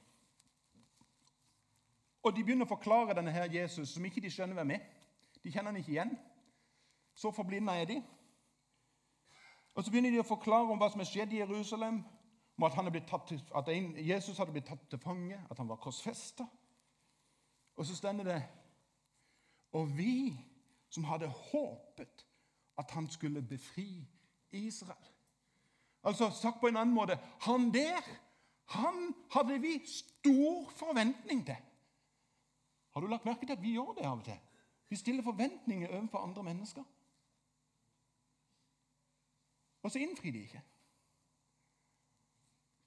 Og 2.23 2.35
de 2.35 2.43
begynner 2.43 2.67
å 2.67 2.71
forklare 2.75 3.15
denne 3.15 3.31
her 3.31 3.51
Jesus, 3.51 3.93
som 3.93 4.05
ikke 4.05 4.21
de 4.23 4.31
skjønner 4.31 4.55
hvem 4.55 4.71
er. 4.75 4.85
De 5.43 5.51
kjenner 5.51 5.71
han 5.71 5.79
ikke 5.79 5.91
igjen. 5.91 6.17
Så 7.15 7.31
forblinda 7.31 7.75
er 7.79 7.85
de. 7.85 8.01
Og 9.75 9.83
Så 9.83 9.91
begynner 9.91 10.11
de 10.11 10.19
å 10.19 10.27
forklare 10.27 10.71
om 10.71 10.79
hva 10.79 10.89
som 10.89 11.01
er 11.03 11.07
skjedd 11.07 11.33
i 11.33 11.39
Jerusalem, 11.39 12.01
om 12.57 12.63
at, 12.63 13.21
til, 13.27 13.41
at 13.55 13.67
Jesus 14.07 14.37
hadde 14.37 14.51
blitt 14.51 14.65
tatt 14.65 14.89
til 14.89 14.99
fange, 14.99 15.37
at 15.49 15.57
han 15.57 15.69
var 15.69 15.75
korsfesta. 15.75 16.45
Og 17.77 17.85
så 17.85 17.95
stender 17.95 18.23
det 18.23 18.43
Og 19.71 19.97
vi 19.97 20.33
som 20.89 21.03
hadde 21.03 21.27
håpet 21.27 22.25
at 22.77 22.91
han 22.91 23.09
skulle 23.09 23.41
befri 23.41 24.07
Israel. 24.51 25.11
Altså 26.03 26.29
Sagt 26.31 26.59
på 26.61 26.67
en 26.67 26.77
annen 26.77 26.95
måte 26.95 27.19
Han 27.45 27.73
der 27.73 28.01
han 28.67 29.15
hadde 29.31 29.61
vi 29.61 29.79
stor 29.85 30.69
forventning 30.69 31.45
til. 31.45 31.55
Har 32.93 33.01
du 33.01 33.07
lagt 33.07 33.25
merke 33.25 33.45
til 33.45 33.53
at 33.53 33.61
vi 33.61 33.71
gjør 33.71 33.93
det 33.95 34.05
av 34.05 34.17
og 34.17 34.25
til? 34.25 34.39
Vi 34.89 34.95
stiller 34.95 35.23
forventninger 35.23 35.87
overfor 35.87 36.17
andre 36.17 36.43
mennesker. 36.43 36.83
Og 39.83 39.91
så 39.91 39.99
innfrir 39.99 40.31
de 40.31 40.39
ikke. 40.39 40.61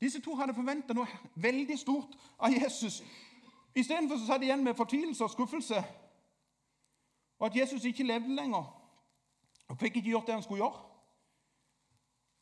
Disse 0.00 0.21
to 0.21 0.35
hadde 0.35 0.54
forventa 0.54 0.95
noe 0.97 1.07
veldig 1.35 1.78
stort 1.78 2.16
av 2.38 2.52
Jesus. 2.52 3.02
Istedenfor 3.75 4.19
satt 4.26 4.40
de 4.40 4.49
igjen 4.49 4.64
med 4.64 4.78
fortvilelse 4.78 5.25
og 5.25 5.30
skuffelse 5.30 5.85
og 7.40 7.47
at 7.47 7.57
Jesus 7.57 7.85
ikke 7.85 8.04
levde 8.04 8.35
lenger 8.37 8.64
og 9.69 9.78
fikk 9.78 9.97
ikke 9.97 10.11
gjort 10.11 10.26
det 10.26 10.35
han 10.35 10.42
skulle 10.42 10.64
gjøre. 10.64 10.80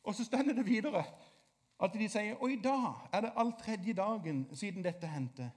Og 0.03 0.15
så 0.15 0.25
stender 0.25 0.53
det 0.53 0.65
videre. 0.65 1.05
at 1.79 1.93
de 1.93 2.09
sier 2.09 2.35
og 2.43 2.51
i 2.51 2.59
dag 2.59 3.07
er 3.13 3.21
det 3.21 3.29
all 3.35 3.53
tredje 3.59 3.93
dagen 3.93 4.47
siden 4.55 4.83
dette 4.83 5.07
hendte. 5.07 5.51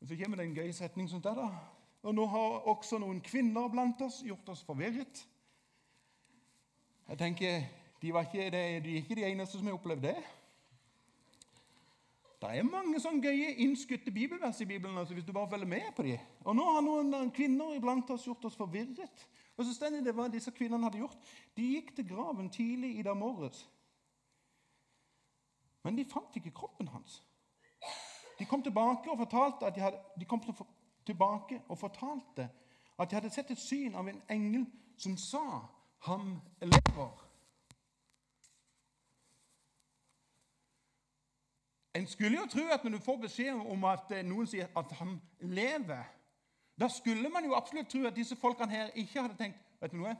Og 0.00 0.08
Så 0.08 0.16
kommer 0.16 0.36
det 0.36 0.46
en 0.46 0.54
gøy 0.54 0.70
setning 0.70 1.10
som 1.10 1.22
det. 1.22 1.36
da. 1.36 1.48
Og 2.02 2.14
nå 2.14 2.26
har 2.26 2.68
også 2.68 2.98
noen 2.98 3.20
kvinner 3.20 3.68
blant 3.68 4.00
oss 4.02 4.22
gjort 4.22 4.48
oss 4.48 4.62
forvirret. 4.62 5.28
Jeg 7.08 7.18
tenker, 7.18 7.62
De, 8.02 8.08
ikke, 8.08 8.50
de 8.50 8.58
er 8.58 8.86
ikke 8.96 9.14
de 9.14 9.26
eneste 9.28 9.58
som 9.58 9.66
har 9.66 9.76
opplevd 9.78 10.02
det. 10.02 10.16
Det 12.42 12.50
er 12.58 12.66
mange 12.66 12.98
sånne 12.98 13.22
gøye 13.22 13.52
innskutte 13.62 14.10
bibelvers 14.10 14.60
i 14.60 14.66
Bibelen. 14.66 14.98
altså 14.98 15.14
hvis 15.14 15.24
du 15.24 15.32
bare 15.32 15.50
følger 15.50 15.66
med 15.66 15.92
på 15.96 16.02
dem. 16.02 16.18
Og 16.44 16.56
nå 16.56 16.64
har 16.74 16.82
noen 16.82 17.30
kvinner 17.30 17.76
iblant 17.76 18.10
oss 18.10 18.26
gjort 18.26 18.44
oss 18.44 18.56
forvirret. 18.58 19.28
Og 19.56 19.64
så 19.64 19.74
stender 19.74 20.02
det 20.02 20.14
hva 20.16 20.26
disse 20.28 20.50
kvinnene 20.50 20.88
hadde 20.88 20.98
gjort. 20.98 21.18
De 21.56 21.68
gikk 21.76 21.94
til 21.96 22.08
graven 22.08 22.50
tidlig 22.50 22.96
i 22.98 23.06
dag 23.06 23.16
morges. 23.16 23.62
Men 25.84 25.98
de 25.98 26.04
fant 26.10 26.36
ikke 26.36 26.50
kroppen 26.50 26.90
hans. 26.90 27.20
De 28.38 28.46
kom 28.50 28.62
tilbake 28.62 29.10
og 29.10 29.18
fortalte 29.18 29.66
at 29.66 29.74
de 29.74 29.80
hadde, 29.80 29.98
de 30.18 30.24
kom 30.24 30.42
tilbake 31.06 31.62
og 31.68 31.78
fortalte 31.78 32.48
at 32.98 33.10
de 33.10 33.14
hadde 33.14 33.30
sett 33.30 33.50
et 33.50 33.58
syn 33.60 33.94
av 33.94 34.08
en 34.08 34.22
engel 34.30 34.66
som 34.98 35.16
sa 35.16 35.68
'Han 36.02 36.40
lever'. 36.60 37.21
En 41.94 42.06
skulle 42.06 42.38
jo 42.38 42.46
tro 42.48 42.64
at 42.72 42.84
når 42.84 42.90
du 42.96 43.04
får 43.04 43.16
beskjed 43.26 43.54
om 43.54 43.84
at 43.84 44.12
eh, 44.16 44.24
noen 44.24 44.48
sier 44.48 44.70
at 44.76 44.92
han 44.96 45.18
lever, 45.40 46.04
da 46.80 46.88
skulle 46.88 47.28
man 47.28 47.44
jo 47.44 47.54
absolutt 47.54 47.90
tro 47.92 48.06
at 48.08 48.16
disse 48.16 48.36
folkene 48.40 48.72
her 48.72 48.94
ikke 48.96 49.20
hadde 49.20 49.36
tenkt 49.36 49.60
vet 49.82 49.92
du 49.92 49.98
noe, 50.00 50.14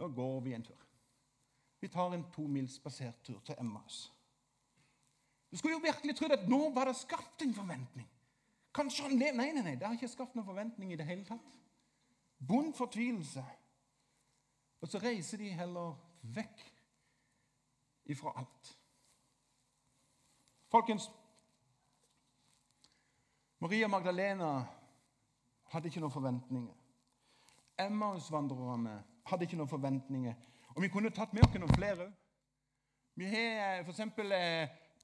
nå 0.00 0.08
går 0.16 0.40
vi 0.40 0.54
en 0.56 0.64
tur. 0.64 0.86
Vi 1.80 1.88
tar 1.88 2.14
en 2.14 2.24
tomilsbasert 2.32 3.22
tur 3.24 3.38
til 3.44 3.54
Emmaus. 3.60 4.08
Du 5.50 5.56
skulle 5.56 5.76
jo 5.76 5.84
virkelig 5.84 6.16
trodd 6.16 6.34
at 6.34 6.48
nå 6.48 6.60
var 6.74 6.88
det 6.88 6.96
skapt 6.96 7.42
en 7.42 7.54
forventning. 7.54 8.08
Kanskje 8.74 9.06
han 9.06 9.18
lever 9.18 9.36
Nei, 9.38 9.50
nei, 9.52 9.64
nei, 9.66 9.76
det 9.78 9.86
har 9.86 9.96
ikke 9.96 10.10
skapt 10.10 10.36
noen 10.38 10.46
forventning 10.46 10.92
i 10.92 10.98
det 10.98 11.06
hele 11.08 11.24
tatt. 11.26 11.56
Bond 12.38 12.74
fortvilelse. 12.78 13.44
Og 14.80 14.88
så 14.88 15.00
reiser 15.02 15.42
de 15.42 15.50
heller 15.52 15.96
vekk 16.36 16.62
ifra 18.14 18.32
alt. 18.40 18.70
Folkens, 20.70 21.10
Maria 23.58 23.88
Magdalena 23.88 24.64
hadde 25.72 25.88
ikke 25.88 26.00
noen 26.00 26.12
forventninger. 26.14 26.76
Emmausvandrerne 27.80 28.92
hadde 29.26 29.48
ikke 29.48 29.58
noen 29.58 29.68
forventninger. 29.68 30.36
Og 30.76 30.82
vi 30.82 30.88
kunne 30.88 31.10
tatt 31.10 31.34
med 31.34 31.42
oss 31.42 31.58
noen 31.58 31.74
flere. 31.74 32.06
Vi 33.18 33.26
har 33.32 33.82
f.eks. 33.82 34.00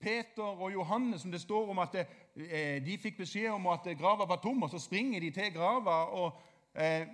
Peter 0.01 0.45
og 0.45 0.73
Johannes, 0.73 1.21
som 1.23 1.33
det 1.35 1.41
står 1.41 1.71
om 1.73 1.79
at 1.83 1.99
eh, 1.99 2.79
de 2.85 2.99
fikk 3.03 3.19
beskjed 3.25 3.51
om 3.51 3.67
at 3.73 3.89
grava 3.99 4.27
var 4.29 4.39
tom, 4.45 4.63
og 4.63 4.71
så 4.71 4.79
springer 4.79 5.21
de 5.21 5.31
til 5.35 5.53
grava. 5.55 5.97
og 6.15 6.39
eh, 6.75 7.09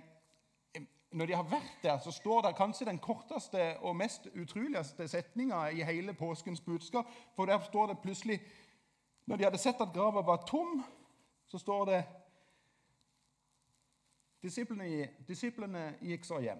Når 1.13 1.25
de 1.25 1.33
har 1.33 1.43
vært 1.43 1.83
der, 1.83 1.99
så 1.99 2.11
står 2.11 2.41
det 2.41 2.55
kanskje 2.57 2.85
den 2.85 2.99
korteste 2.99 3.77
og 3.85 3.95
mest 3.95 4.27
utroligste 4.33 5.07
setninga 5.07 5.67
i 5.69 5.83
hele 5.85 6.13
påskens 6.13 6.61
budskap. 6.61 7.05
For 7.35 7.45
der 7.45 7.59
står 7.59 7.87
det 7.87 7.99
plutselig 7.99 8.41
Når 9.25 9.35
de 9.37 9.43
hadde 9.43 9.57
sett 9.57 9.81
at 9.81 9.93
grava 9.93 10.21
var 10.21 10.45
tom, 10.45 10.83
så 11.45 11.57
står 11.57 11.85
det 11.85 12.03
Disiplene, 14.43 15.07
disiplene 15.27 15.95
gikk 16.01 16.25
så 16.25 16.39
hjem. 16.39 16.59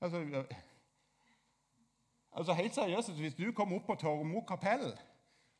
Altså, 0.00 0.44
Altså 2.32 2.52
helt 2.52 2.74
seriøst, 2.74 3.12
Hvis 3.12 3.34
du 3.34 3.52
kommer 3.52 3.76
opp 3.76 3.86
på 3.86 3.94
Tormo 3.94 4.40
kapell 4.40 4.98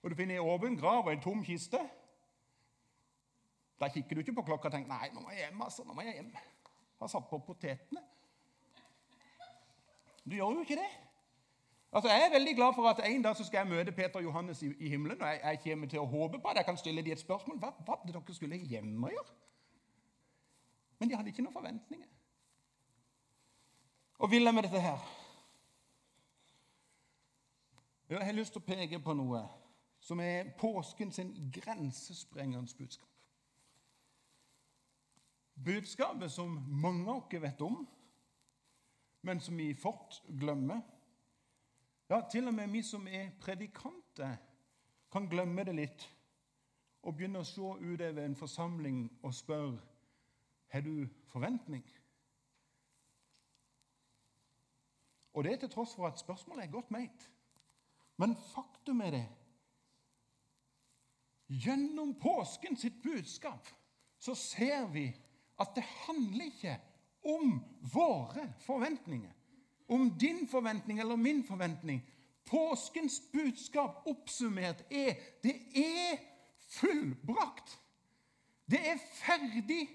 og 0.02 0.10
du 0.10 0.16
finner 0.16 0.34
en 0.38 0.48
åpen 0.48 0.76
grav 0.78 1.06
og 1.06 1.12
en 1.12 1.20
tom 1.20 1.44
kiste 1.44 1.80
Da 3.80 3.88
kikker 3.88 4.14
du 4.14 4.20
ikke 4.20 4.34
på 4.40 4.42
klokka 4.42 4.68
og 4.68 4.74
tenker 4.74 4.90
nei, 4.90 5.10
nå 5.14 5.22
må 5.22 5.30
jeg 5.30 5.46
hjem. 5.46 5.62
altså, 5.62 5.84
nå 5.86 5.94
må 5.94 6.06
jeg 6.06 6.14
hjem. 6.18 6.30
Jeg 6.34 7.04
har 7.04 7.10
satt 7.12 7.28
på 7.30 7.38
potetene. 7.46 8.02
Du 10.24 10.34
gjør 10.34 10.58
jo 10.58 10.60
ikke 10.60 10.80
det. 10.80 10.88
Altså, 11.92 12.08
Jeg 12.08 12.26
er 12.26 12.32
veldig 12.32 12.54
glad 12.56 12.74
for 12.74 12.88
at 12.88 13.00
en 13.06 13.22
dag 13.22 13.36
så 13.36 13.44
skal 13.44 13.58
jeg 13.58 13.66
møte 13.66 13.92
Peter 13.92 14.16
og 14.16 14.22
Johannes 14.22 14.62
i, 14.62 14.72
i 14.78 14.88
himmelen. 14.88 15.22
og 15.22 15.28
jeg, 15.28 15.40
jeg, 15.44 15.60
kommer 15.64 15.86
til 15.88 15.98
å 15.98 16.04
håpe 16.04 16.40
på 16.40 16.48
at 16.48 16.56
jeg 16.56 16.64
kan 16.64 16.76
stille 16.76 17.02
dem 17.02 17.12
et 17.12 17.20
spørsmål. 17.20 17.58
Hva 17.58 17.72
var 17.86 18.02
det 18.06 18.14
dere 18.14 18.34
skulle 18.34 18.56
hjemme 18.56 19.10
gjøre? 19.10 19.36
Men 20.98 21.08
de 21.08 21.16
hadde 21.16 21.28
ikke 21.28 21.42
noen 21.42 21.54
forventninger. 21.54 22.06
Og 24.18 24.30
vil 24.30 24.42
jeg 24.42 24.54
med 24.54 24.62
dette 24.62 24.80
her? 24.80 24.98
Jeg 28.08 28.24
har 28.24 28.32
lyst 28.32 28.52
til 28.52 28.62
å 28.62 28.66
peke 28.66 28.98
på 29.04 29.14
noe 29.14 29.44
som 30.00 30.20
er 30.20 30.50
påsken 30.58 31.12
sin 31.12 31.30
grensesprengende 31.52 32.74
budskap. 32.78 33.08
Budskapet 35.64 36.30
som 36.32 36.58
mange 36.68 37.10
av 37.10 37.24
oss 37.24 37.42
vet 37.42 37.60
om, 37.60 37.82
men 39.22 39.40
som 39.40 39.56
vi 39.56 39.74
fort 39.74 40.22
glemmer. 40.28 40.80
Ja, 42.08 42.22
til 42.30 42.48
og 42.48 42.54
med 42.54 42.70
vi 42.72 42.82
som 42.82 43.08
er 43.08 43.34
predikanter, 43.40 44.36
kan 45.12 45.28
glemme 45.28 45.64
det 45.64 45.74
litt 45.74 46.08
og 47.02 47.14
begynne 47.16 47.40
å 47.40 47.46
se 47.48 47.62
utover 47.62 48.24
en 48.24 48.36
forsamling 48.36 49.06
og 49.22 49.34
spørre 49.34 49.78
har 50.68 50.84
du 50.84 51.08
forventning. 51.32 51.84
Og 55.32 55.44
det 55.44 55.52
er 55.52 55.60
til 55.62 55.70
tross 55.70 55.94
for 55.96 56.08
at 56.08 56.20
spørsmålet 56.20 56.64
er 56.64 56.72
godt 56.72 56.90
meint. 56.90 57.30
Men 58.16 58.36
faktum 58.54 59.00
er 59.00 59.10
det 59.10 59.26
Gjennom 61.48 62.12
påsken 62.20 62.76
sitt 62.76 62.98
budskap 63.02 63.68
så 64.20 64.34
ser 64.36 64.90
vi 64.92 65.06
at 65.60 65.74
det 65.74 65.84
handler 66.06 66.44
ikke 66.44 66.78
om 67.24 67.58
våre 67.92 68.52
forventninger. 68.66 69.32
Om 69.88 70.10
din 70.20 70.48
forventning 70.48 71.00
eller 71.00 71.16
min 71.16 71.44
forventning. 71.44 72.02
Påskens 72.44 73.22
budskap 73.32 74.06
oppsummert 74.06 74.84
er 74.90 75.14
det 75.42 75.56
er 75.76 76.18
fullbrakt. 76.68 77.78
Det 78.70 78.80
er 78.88 78.98
ferdig. 79.12 79.88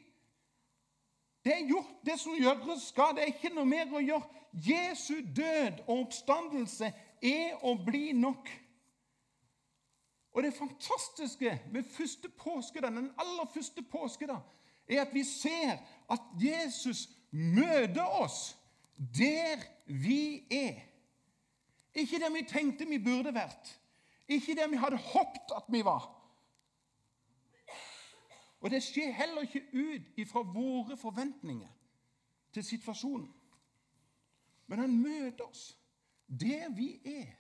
Det 1.45 1.53
er 1.53 1.67
gjort, 1.67 1.93
det 2.05 2.19
som 2.19 2.35
gjøres 2.37 2.87
skal. 2.89 3.15
Det 3.15 3.23
er 3.23 3.33
ikke 3.33 3.53
noe 3.53 3.67
mer 3.67 3.93
å 3.93 4.01
gjøre. 4.01 4.41
Jesu 4.53 5.15
død 5.35 5.83
og 5.87 6.03
oppstandelse 6.05 6.91
er 7.21 7.63
å 7.65 7.73
bli 7.85 8.11
nok. 8.17 8.49
Og 10.33 10.43
det 10.43 10.53
fantastiske 10.53 11.59
med 11.71 11.89
første 11.89 12.29
påske, 12.29 12.81
den 12.81 13.11
aller 13.17 13.49
første 13.53 13.81
påskedag, 13.81 14.41
er 14.87 15.01
at 15.01 15.13
vi 15.13 15.23
ser 15.23 15.77
at 16.11 16.21
Jesus 16.39 17.09
møter 17.31 18.05
oss 18.05 18.57
der 18.97 19.63
vi 19.85 20.47
er. 20.51 20.81
Ikke 21.95 22.19
der 22.19 22.33
vi 22.33 22.45
tenkte 22.49 22.87
vi 22.87 22.97
burde 22.97 23.33
vært, 23.33 23.79
ikke 24.27 24.55
der 24.55 24.67
vi 24.67 24.77
hadde 24.81 24.97
håpet 24.97 25.55
at 25.55 25.69
vi 25.69 25.83
var. 25.85 26.09
Og 28.63 28.71
det 28.71 28.79
skjer 28.83 29.11
heller 29.11 29.43
ikke 29.43 29.65
ut 29.73 30.17
ifra 30.17 30.41
våre 30.41 30.97
forventninger 30.97 31.69
til 32.53 32.63
situasjonen. 32.63 33.33
Men 34.67 34.79
han 34.79 35.01
møter 35.01 35.43
oss 35.43 35.77
der 36.27 36.69
vi 36.71 37.01
er 37.05 37.33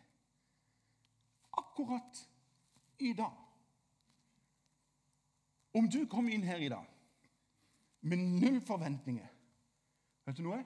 akkurat 1.57 2.27
i 2.99 3.13
dag. 3.13 3.39
Om 5.73 5.87
du 5.89 6.03
kom 6.05 6.27
inn 6.29 6.43
her 6.43 6.61
i 6.61 6.69
dag 6.69 6.92
med 8.03 8.17
null 8.17 8.61
forventninger 8.61 9.29
Vet 10.23 10.37
du 10.37 10.45
noe? 10.45 10.61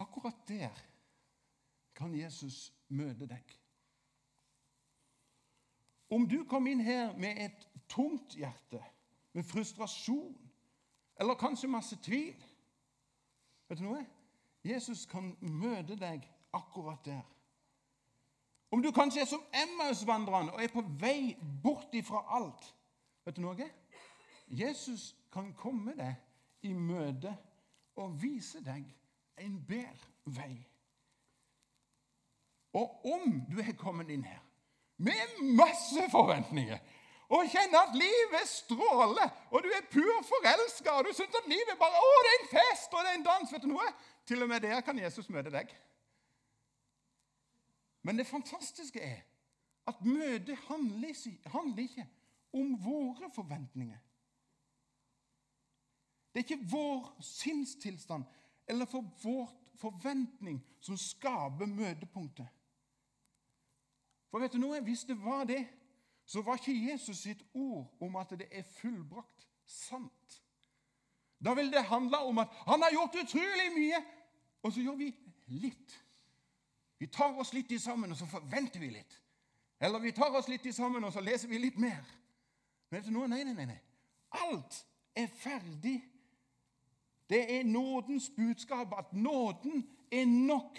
Akkurat 0.00 0.36
der 0.48 0.76
kan 1.96 2.12
Jesus 2.16 2.70
møte 2.88 3.28
deg. 3.28 3.56
Om 6.10 6.26
du 6.28 6.42
kom 6.48 6.66
inn 6.66 6.80
her 6.84 7.12
med 7.16 7.38
et 7.46 7.66
tungt 7.88 8.34
hjerte, 8.36 8.80
med 9.32 9.46
frustrasjon 9.46 10.36
eller 11.20 11.38
kanskje 11.38 11.70
masse 11.70 11.96
tvil 12.02 12.36
Vet 13.70 13.78
du 13.78 13.86
noe? 13.86 14.02
Jesus 14.66 15.06
kan 15.08 15.30
møte 15.40 15.96
deg 15.96 16.24
akkurat 16.52 17.04
der. 17.06 17.22
Om 18.70 18.82
du 18.82 18.90
kanskje 18.92 19.22
er 19.22 19.28
som 19.30 19.44
Emmaus-vandreren 19.54 20.50
og 20.50 20.62
er 20.62 20.72
på 20.72 20.82
vei 21.00 21.36
bort 21.62 21.94
ifra 21.94 22.24
alt 22.36 22.74
Vet 23.24 23.36
du 23.36 23.44
noe? 23.44 23.70
Jesus 24.50 25.14
kan 25.32 25.52
komme 25.54 25.94
deg 25.98 26.66
i 26.66 26.72
møte 26.74 27.32
og 28.00 28.16
vise 28.22 28.60
deg 28.64 28.84
en 29.40 29.58
bedre 29.66 30.34
vei. 30.36 30.54
Og 32.74 33.06
om 33.06 33.36
du 33.50 33.58
er 33.62 33.76
kommet 33.78 34.10
inn 34.10 34.24
her 34.26 34.42
med 35.00 35.38
masse 35.56 36.02
forventninger 36.12 36.78
og 37.30 37.46
kjenner 37.46 37.84
at 37.86 37.94
livet 37.94 38.48
stråler, 38.50 39.30
og 39.54 39.62
du 39.62 39.68
er 39.70 39.86
pur 39.92 40.16
forelska, 40.26 40.90
og 40.90 41.06
du 41.06 41.12
syns 41.14 41.36
at 41.38 41.46
livet 41.46 41.78
bare 41.78 42.00
Å, 42.02 42.14
det 42.26 42.30
er 42.30 42.40
en 42.40 42.48
fest, 42.50 42.90
og 42.90 43.04
det 43.06 43.12
er 43.12 43.18
en 43.20 43.26
dans. 43.28 43.52
Vet 43.54 43.62
du 43.62 43.70
noe? 43.70 43.86
Til 44.26 44.42
og 44.42 44.50
med 44.50 44.64
der 44.66 44.82
kan 44.82 44.98
Jesus 44.98 45.30
møte 45.30 45.52
deg. 45.54 45.70
Men 48.02 48.18
det 48.18 48.26
fantastiske 48.26 48.98
er 48.98 49.20
at 49.86 50.02
møtet 50.02 50.58
handler, 50.66 51.14
handler 51.54 51.82
ikke 51.86 52.06
om 52.58 52.74
våre 52.82 53.30
forventninger. 53.34 53.98
Det 56.30 56.40
er 56.40 56.46
ikke 56.46 56.70
vår 56.70 57.16
sinnstilstand 57.20 58.24
eller 58.70 58.86
for 58.86 59.06
vår 59.22 59.50
forventning 59.80 60.60
som 60.80 60.96
skaper 60.96 61.66
møtepunktet. 61.66 62.46
For 64.30 64.38
vet 64.38 64.54
du 64.54 64.60
noe? 64.62 64.78
Hvis 64.86 65.04
det 65.08 65.16
var 65.18 65.44
det, 65.48 65.64
så 66.26 66.42
var 66.46 66.60
ikke 66.60 66.90
Jesus 66.90 67.24
sitt 67.24 67.42
ord 67.54 67.88
om 68.00 68.16
at 68.16 68.36
det 68.38 68.46
er 68.52 68.62
fullbrakt, 68.62 69.48
sant. 69.66 70.42
Da 71.44 71.54
vil 71.54 71.72
det 71.72 71.82
handle 71.88 72.18
om 72.18 72.38
at 72.38 72.52
han 72.68 72.82
har 72.82 72.94
gjort 72.94 73.18
utrolig 73.24 73.72
mye, 73.74 73.98
og 74.62 74.72
så 74.72 74.84
gjør 74.84 75.00
vi 75.00 75.10
litt. 75.46 75.96
Vi 77.00 77.08
tar 77.08 77.38
oss 77.40 77.52
litt 77.56 77.72
i 77.72 77.78
sammen, 77.80 78.12
og 78.12 78.18
så 78.18 78.28
forventer 78.28 78.80
vi 78.80 78.92
litt. 78.92 79.16
Eller 79.80 79.98
vi 79.98 80.12
tar 80.12 80.36
oss 80.36 80.48
litt 80.52 80.66
i 80.68 80.72
sammen, 80.76 81.04
og 81.04 81.12
så 81.12 81.22
leser 81.24 81.48
vi 81.48 81.58
litt 81.58 81.78
mer. 81.80 82.04
Men 82.90 83.00
Vet 83.00 83.08
du 83.08 83.14
noe? 83.14 83.28
Nei, 83.30 83.40
nei, 83.48 83.66
nei. 83.66 83.78
Alt 84.44 84.82
er 85.16 85.30
ferdig. 85.40 85.96
Det 87.30 87.58
er 87.58 87.64
nådens 87.64 88.30
budskap 88.36 88.94
at 88.98 89.12
nåden 89.12 89.88
er 90.12 90.24
nok. 90.26 90.78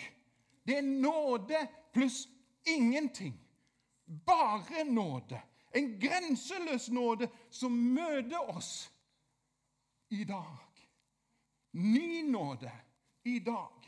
Det 0.67 0.77
er 0.77 0.81
nåde 0.81 1.67
pluss 1.93 2.27
ingenting. 2.67 3.39
Bare 4.25 4.83
nåde. 4.83 5.41
En 5.75 5.99
grenseløs 5.99 6.89
nåde 6.89 7.29
som 7.49 7.71
møter 7.71 8.39
oss 8.39 8.91
i 10.09 10.23
dag. 10.23 10.57
Ny 11.73 12.21
nåde 12.31 12.71
i 13.23 13.39
dag. 13.39 13.81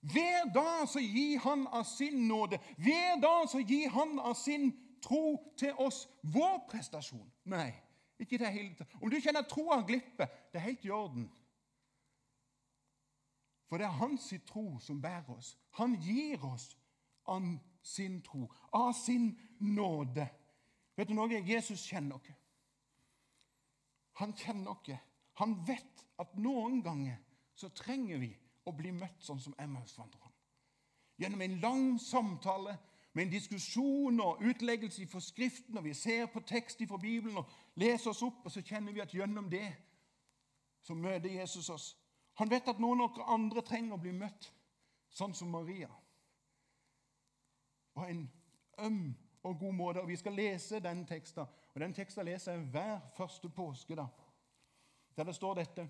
Hver 0.00 0.52
dag 0.54 0.88
så 0.88 1.00
gir 1.00 1.38
han 1.38 1.66
av 1.66 1.84
sin 1.84 2.28
nåde. 2.28 2.58
Hver 2.76 3.20
dag 3.20 3.48
så 3.48 3.58
gir 3.58 3.90
han 3.90 4.18
av 4.18 4.34
sin 4.34 4.72
tro 5.02 5.54
til 5.58 5.72
oss. 5.72 6.08
Vår 6.22 6.68
prestasjon? 6.70 7.32
Nei, 7.44 7.72
ikke 8.18 8.38
det 8.38 8.52
hele 8.54 8.74
tatt. 8.78 8.94
Om 9.02 9.10
du 9.10 9.18
kjenner 9.20 9.42
troa 9.42 9.82
glipper, 9.86 10.30
det 10.52 10.60
er 10.60 10.68
helt 10.70 10.86
i 10.86 10.94
orden. 10.94 11.26
For 13.68 13.76
det 13.76 13.86
er 13.86 14.00
hans 14.00 14.32
tro 14.46 14.78
som 14.80 15.02
bærer 15.02 15.30
oss. 15.36 15.56
Han 15.70 15.98
gir 16.00 16.44
oss 16.44 16.76
av 17.28 17.44
sin 17.82 18.22
tro, 18.22 18.48
av 18.72 18.92
sin 18.92 19.38
nåde. 19.60 20.28
Vet 20.96 21.08
du 21.08 21.14
noe? 21.14 21.42
Jesus 21.44 21.84
kjenner 21.86 22.16
oss. 22.16 22.30
Han 24.18 24.32
kjenner 24.36 24.72
oss. 24.72 24.96
Han 25.38 25.54
vet 25.66 26.06
at 26.18 26.34
noen 26.36 26.80
ganger 26.82 27.20
så 27.54 27.68
trenger 27.68 28.18
vi 28.18 28.32
å 28.66 28.72
bli 28.74 28.90
møtt 28.92 29.22
sånn 29.22 29.40
som 29.40 29.54
Emmausvandreren. 29.58 30.34
Gjennom 31.18 31.42
en 31.42 31.60
lang 31.60 31.86
samtale 32.00 32.76
med 33.12 33.26
en 33.26 33.32
diskusjon 33.32 34.20
og 34.22 34.42
utleggelse 34.46 35.06
fra 35.10 35.20
Skriften, 35.20 35.78
og 35.78 35.84
vi 35.84 35.94
ser 35.94 36.26
på 36.30 36.40
tekst 36.46 36.82
fra 36.88 36.98
Bibelen 37.02 37.40
og 37.40 37.50
leser 37.74 38.12
oss 38.12 38.22
opp, 38.22 38.44
og 38.44 38.52
så 38.52 38.62
kjenner 38.62 38.94
vi 38.94 39.02
at 39.02 39.14
gjennom 39.14 39.48
det 39.50 39.72
så 40.82 40.94
møter 40.94 41.40
Jesus 41.40 41.70
oss. 41.74 41.88
Han 42.38 42.50
vet 42.50 42.68
at 42.70 42.78
noen 42.78 43.00
av 43.02 43.14
dere 43.14 43.30
andre 43.34 43.62
trenger 43.66 43.96
å 43.96 44.02
bli 44.02 44.12
møtt 44.14 44.50
sånn 45.10 45.34
som 45.34 45.50
Maria. 45.50 45.88
På 47.94 48.06
en 48.06 48.28
øm 48.78 49.16
og 49.42 49.58
god 49.58 49.74
måte. 49.74 50.00
Og 50.00 50.08
Vi 50.08 50.16
skal 50.16 50.36
lese 50.38 50.80
den 50.80 51.06
teksten. 51.06 51.46
Og 51.74 51.80
Den 51.80 51.94
teksten 51.94 52.24
leser 52.24 52.52
jeg 52.52 52.68
hver 52.70 53.00
første 53.16 53.48
påske. 53.48 53.96
da. 53.96 54.06
Der 55.16 55.24
det 55.24 55.34
står 55.34 55.54
dette. 55.54 55.88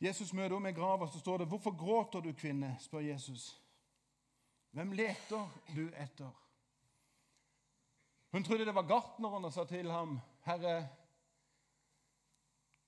Jesus 0.00 0.32
møter 0.32 0.54
henne 0.54 0.68
i 0.68 0.72
grava, 0.72 1.08
så 1.08 1.18
står 1.18 1.38
det 1.38 1.48
'Hvorfor 1.48 1.76
gråter 1.78 2.20
du, 2.20 2.32
kvinne?' 2.32 2.76
spør 2.80 3.00
Jesus. 3.00 3.62
'Hvem 4.72 4.92
leter 4.92 5.48
du 5.74 5.90
etter?' 5.94 6.44
Hun 8.32 8.44
trodde 8.44 8.64
det 8.64 8.74
var 8.74 8.82
gartneren 8.82 9.44
og 9.44 9.52
sa 9.52 9.64
til 9.64 9.90
ham, 9.90 10.20
'Herre, 10.46 10.88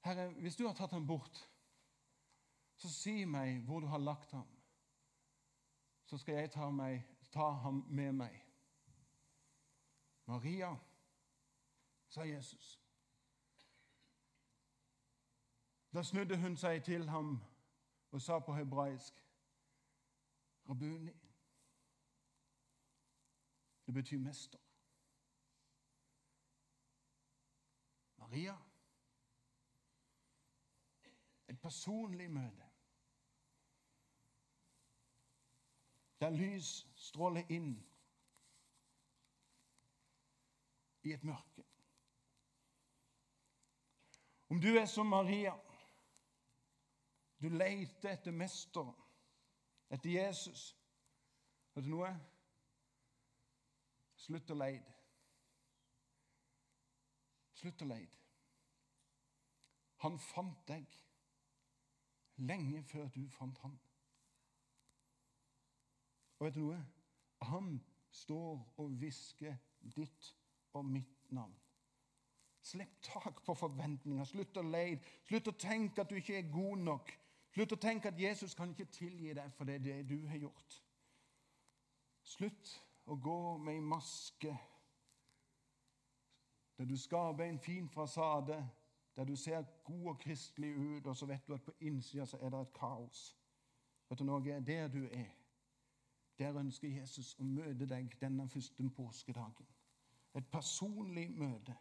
Herre, 0.05 0.29
hvis 0.29 0.57
du 0.57 0.67
har 0.67 0.75
tatt 0.75 0.93
ham 0.93 1.07
bort, 1.07 1.50
så 2.81 2.89
si 2.89 3.25
meg 3.29 3.65
hvor 3.65 3.81
du 3.81 3.87
har 3.87 3.99
lagt 3.99 4.31
ham, 4.33 4.47
så 6.05 6.19
skal 6.19 6.35
jeg 6.35 6.51
ta, 6.51 6.71
meg, 6.71 7.03
ta 7.33 7.51
ham 7.65 7.85
med 7.89 8.13
meg.' 8.13 8.47
Maria, 10.27 10.77
sa 12.09 12.23
Jesus. 12.23 12.81
Da 15.95 16.03
snudde 16.03 16.37
hun 16.37 16.57
seg 16.57 16.85
til 16.85 17.09
ham 17.09 17.43
og 18.11 18.23
sa 18.23 18.39
på 18.39 18.55
hebraisk 18.55 19.25
Rabuni. 20.69 21.13
Det 23.87 23.95
betyr 23.95 24.19
mester. 24.19 24.59
Maria. 28.17 28.57
Et 31.49 31.61
personlig 31.61 32.31
møte. 32.31 32.70
Der 36.21 36.31
lys 36.31 36.87
stråler 36.97 37.49
inn 37.49 37.73
i 41.03 41.13
et 41.13 41.25
mørke. 41.25 41.65
Om 44.51 44.61
du 44.61 44.69
er 44.77 44.87
som 44.87 45.07
Maria 45.07 45.55
du 47.41 47.49
leter 47.49 48.11
etter 48.13 48.33
mesteren, 48.37 48.97
etter 49.89 50.11
Jesus. 50.11 50.77
Vet 51.75 51.87
du 51.87 51.95
noe? 51.95 52.11
Slutt 54.21 54.53
å 54.53 54.57
leite. 54.61 54.97
Slutt 57.57 57.81
å 57.81 57.89
leite. 57.89 58.19
Han 60.05 60.19
fant 60.21 60.61
deg 60.69 60.99
lenge 62.45 62.83
før 62.93 63.09
du 63.15 63.23
fant 63.33 63.57
han. 63.65 63.79
Og 66.41 66.47
vet 66.47 66.57
du 66.57 66.65
noe? 66.65 66.81
Han 67.53 67.75
står 68.11 68.75
og 68.81 68.95
hvisker 69.01 69.57
ditt 69.95 70.35
og 70.73 70.85
mitt 70.85 71.33
navn. 71.33 71.55
Slipp 72.63 72.99
tak 73.03 73.43
på 73.45 73.55
forventninger. 73.55 74.25
Slutt 74.25 74.57
å 74.61 74.65
leie. 74.65 74.99
Slutt 75.29 75.49
å 75.49 75.57
tenke 75.57 76.03
at 76.03 76.11
du 76.11 76.19
ikke 76.21 76.39
er 76.39 76.53
god 76.53 76.85
nok. 76.85 77.13
Slutt 77.55 77.73
å 77.77 77.81
tenke 77.81 78.11
at 78.11 78.21
Jesus 78.21 78.55
kan 78.55 78.73
ikke 78.73 78.91
tilgi 78.93 79.35
deg 79.37 79.53
for 79.57 79.69
det, 79.69 79.81
det 79.85 80.03
du 80.09 80.19
har 80.29 80.41
gjort. 80.41 80.77
Slutt 82.23 82.75
å 83.11 83.17
gå 83.17 83.39
med 83.59 83.79
ei 83.79 83.85
maske 83.85 84.53
der 86.81 86.87
du 86.89 86.97
skaper 86.97 87.45
en 87.45 87.59
fin 87.61 87.89
fasade, 87.93 88.57
der 89.17 89.25
du 89.25 89.35
ser 89.37 89.63
god 89.85 90.07
og 90.09 90.19
kristelig 90.19 90.71
ut, 90.77 91.07
og 91.07 91.17
så 91.17 91.27
vet 91.27 91.43
du 91.49 91.53
at 91.53 91.63
på 91.63 91.75
innsida 91.81 92.25
er 92.41 92.49
det 92.55 92.61
et 92.61 92.73
kaos. 92.73 93.25
Vet 94.09 94.19
du 94.19 94.25
noe? 94.25 94.61
Der 94.65 94.89
du 94.89 95.03
er, 95.05 95.27
der 96.41 96.57
ønsker 96.57 96.89
Jesus 96.89 97.35
å 97.39 97.45
møte 97.45 97.87
deg 97.87 98.17
denne 98.21 98.49
første 98.49 98.89
påskedagen. 98.97 99.69
Et 100.35 100.47
personlig 100.51 101.29
møte 101.37 101.77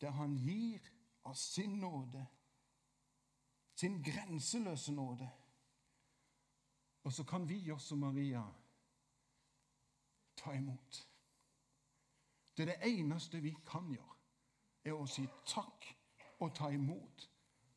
der 0.00 0.12
han 0.16 0.34
gir 0.36 0.80
av 1.24 1.34
sin 1.40 1.78
nåde 1.80 2.26
sin 3.76 4.02
grenseløse 4.02 4.92
nåde. 4.92 5.30
Og 7.02 7.12
så 7.12 7.24
kan 7.24 7.48
vi 7.48 7.70
også, 7.70 7.96
Maria, 7.96 8.42
ta 10.36 10.52
imot. 10.52 11.08
Det 12.56 12.62
er 12.62 12.66
det 12.66 12.98
eneste 12.98 13.40
vi 13.40 13.56
kan 13.66 13.90
gjøre, 13.92 14.16
er 14.84 14.96
å 14.96 15.06
si 15.06 15.26
takk 15.46 15.84
og 16.40 16.54
ta 16.56 16.70
imot, 16.72 17.28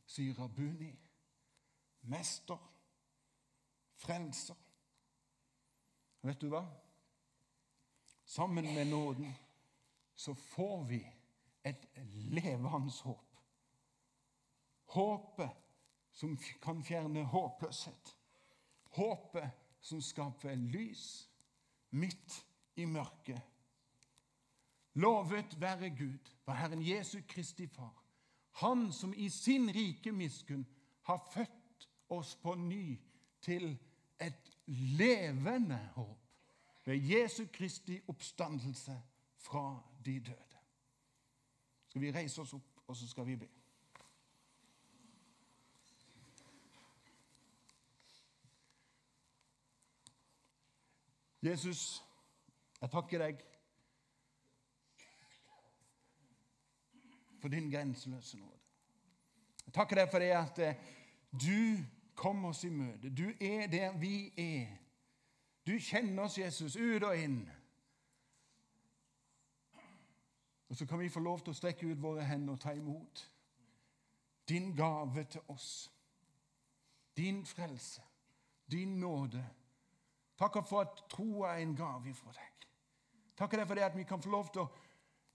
sier 0.08 0.39
Rabuni, 0.39 0.94
mester, 2.02 2.58
frelser. 4.00 4.56
Vet 6.21 6.41
du 6.41 6.49
hva? 6.51 6.65
Sammen 8.25 8.67
med 8.73 8.88
nåden 8.88 9.34
så 10.15 10.36
får 10.36 10.84
vi 10.84 10.99
et 11.63 11.86
levende 12.29 12.69
håp. 12.69 13.25
Håpet 14.86 15.51
som 16.12 16.38
kan 16.62 16.84
fjerne 16.84 17.23
håpløshet. 17.23 18.15
Håpet 18.97 19.49
som 19.82 20.01
skaper 20.01 20.55
lys 20.55 21.29
midt 21.89 22.45
i 22.75 22.86
mørket. 22.86 23.41
Lovet 24.93 25.62
være 25.62 25.89
Gud, 25.89 26.32
var 26.45 26.53
Herren 26.53 26.82
Jesu 26.82 27.21
Kristi 27.27 27.67
Far. 27.67 28.03
Han 28.51 28.91
som 28.91 29.13
i 29.13 29.29
sin 29.29 29.69
rike 29.69 30.12
miskunn 30.12 30.65
har 31.01 31.21
født 31.34 31.89
oss 32.10 32.36
på 32.36 32.55
ny 32.55 32.99
til 33.41 33.77
et 34.19 34.59
levende 34.69 35.77
håp 35.95 36.17
ved 36.86 36.97
Jesu 36.97 37.45
Kristi 37.53 37.99
oppstandelse 38.08 39.01
fra 39.36 39.84
de 40.05 40.19
døde. 40.19 40.58
Skal 41.88 42.01
vi 42.01 42.12
reise 42.12 42.41
oss 42.41 42.53
opp, 42.53 42.82
og 42.88 42.95
så 42.95 43.08
skal 43.08 43.25
vi 43.25 43.36
be. 43.36 43.49
Jesus, 51.41 52.03
jeg 52.82 52.91
takker 52.91 53.21
deg 53.23 53.43
for 57.41 57.47
din 57.47 57.71
grenseløse 57.71 58.38
nåde. 58.38 58.60
Jeg 59.65 59.73
takker 59.73 60.01
deg 60.01 60.12
for 60.12 60.19
det 60.19 60.34
at 60.36 60.60
eh, 60.65 60.75
du 61.32 61.79
kom 62.19 62.45
oss 62.45 62.65
i 62.67 62.69
møte. 62.73 63.10
Du 63.10 63.29
er 63.39 63.67
der 63.71 63.95
vi 63.97 64.34
er. 64.38 64.67
Du 65.67 65.77
kjenner 65.79 66.25
oss, 66.25 66.38
Jesus, 66.38 66.75
ut 66.75 67.03
og 67.03 67.15
inn. 67.17 67.41
Og 70.69 70.77
så 70.77 70.86
kan 70.86 70.99
vi 70.99 71.10
få 71.10 71.21
lov 71.23 71.39
til 71.41 71.55
å 71.55 71.58
strekke 71.58 71.88
ut 71.88 72.01
våre 72.01 72.25
hender 72.27 72.58
og 72.58 72.62
ta 72.62 72.75
imot 72.77 73.23
din 74.49 74.75
gave 74.75 75.23
til 75.29 75.41
oss. 75.47 75.91
Din 77.17 77.45
frelse, 77.45 78.01
din 78.71 78.99
nåde. 78.99 79.43
Takk 80.39 80.62
for 80.65 80.82
at 80.82 81.03
troa 81.12 81.53
er 81.53 81.63
en 81.63 81.75
gave 81.75 82.13
fra 82.17 82.34
deg. 82.34 82.67
Takk 83.38 83.55
for 83.67 83.75
det 83.77 83.86
at 83.86 83.97
vi 83.97 84.08
kan 84.08 84.21
få 84.21 84.32
lov 84.34 84.49
til 84.53 84.65
å 84.65 84.71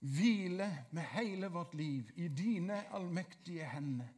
hvile 0.04 0.66
med 0.92 1.02
hele 1.14 1.48
vårt 1.52 1.74
liv 1.74 2.10
i 2.16 2.28
dine 2.28 2.82
allmektige 2.92 3.68
hender. 3.68 4.10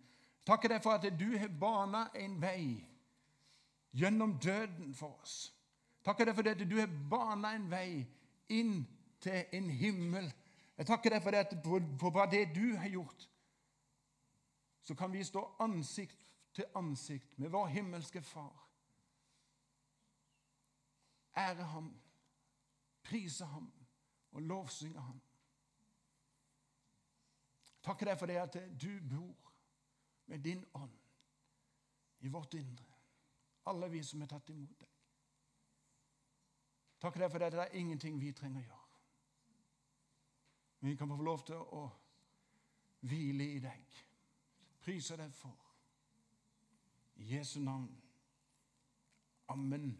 Takker 0.46 0.70
deg 0.70 0.82
for 0.82 0.94
at 0.94 1.06
du 1.18 1.38
har 1.38 1.50
bana 1.60 2.06
en 2.14 2.36
vei 2.42 2.76
gjennom 3.96 4.36
døden 4.38 4.94
for 4.94 5.16
oss. 5.22 5.52
Takker 6.04 6.28
deg 6.28 6.36
for 6.36 6.48
at 6.50 6.60
du 6.70 6.76
har 6.78 6.92
bana 7.10 7.54
en 7.56 7.70
vei 7.70 8.04
inn 8.54 8.84
til 9.20 9.56
en 9.58 9.70
himmel. 9.70 10.28
Jeg 10.76 10.86
takker 10.86 11.16
deg 11.16 11.24
for 11.24 11.34
det 11.34 11.46
at 11.46 11.56
hva 11.64 12.26
det 12.30 12.44
du 12.54 12.76
har 12.76 12.92
gjort, 12.92 13.28
så 14.86 14.94
kan 14.94 15.10
vi 15.12 15.24
stå 15.24 15.42
ansikt 15.64 16.22
til 16.54 16.68
ansikt 16.78 17.38
med 17.38 17.50
vår 17.50 17.66
himmelske 17.66 18.22
Far. 18.22 18.62
Ære 21.36 21.64
ham, 21.72 21.90
prise 23.02 23.44
ham 23.44 23.66
og 24.32 24.42
lovsynge 24.42 25.00
ham. 25.00 25.18
Takker 27.82 28.08
deg 28.12 28.18
for 28.18 28.30
det 28.30 28.38
at 28.40 28.56
du 28.82 28.92
bor 29.10 29.45
med 30.26 30.38
din 30.44 30.64
ånd 30.72 30.98
i 32.18 32.28
vårt 32.28 32.54
indre. 32.54 32.94
Alle 33.64 33.88
vi 33.88 34.02
som 34.04 34.22
er 34.22 34.30
tatt 34.30 34.50
imot 34.50 34.80
deg. 34.80 34.92
Takk 37.02 37.18
deg 37.20 37.30
for 37.30 37.42
det 37.42 37.52
det 37.52 37.62
er 37.62 37.78
ingenting 37.78 38.18
vi 38.20 38.32
trenger 38.32 38.62
å 38.62 38.66
gjøre. 38.66 39.00
Men 40.80 40.90
vi 40.90 40.96
kan 40.96 41.12
få 41.12 41.22
lov 41.22 41.44
til 41.46 41.60
å 41.60 41.84
hvile 43.06 43.44
i 43.56 43.60
deg. 43.62 44.02
Prise 44.82 45.16
deg 45.18 45.34
for. 45.34 45.56
I 47.16 47.34
Jesu 47.36 47.60
navn. 47.60 47.88
Amen. 49.48 49.94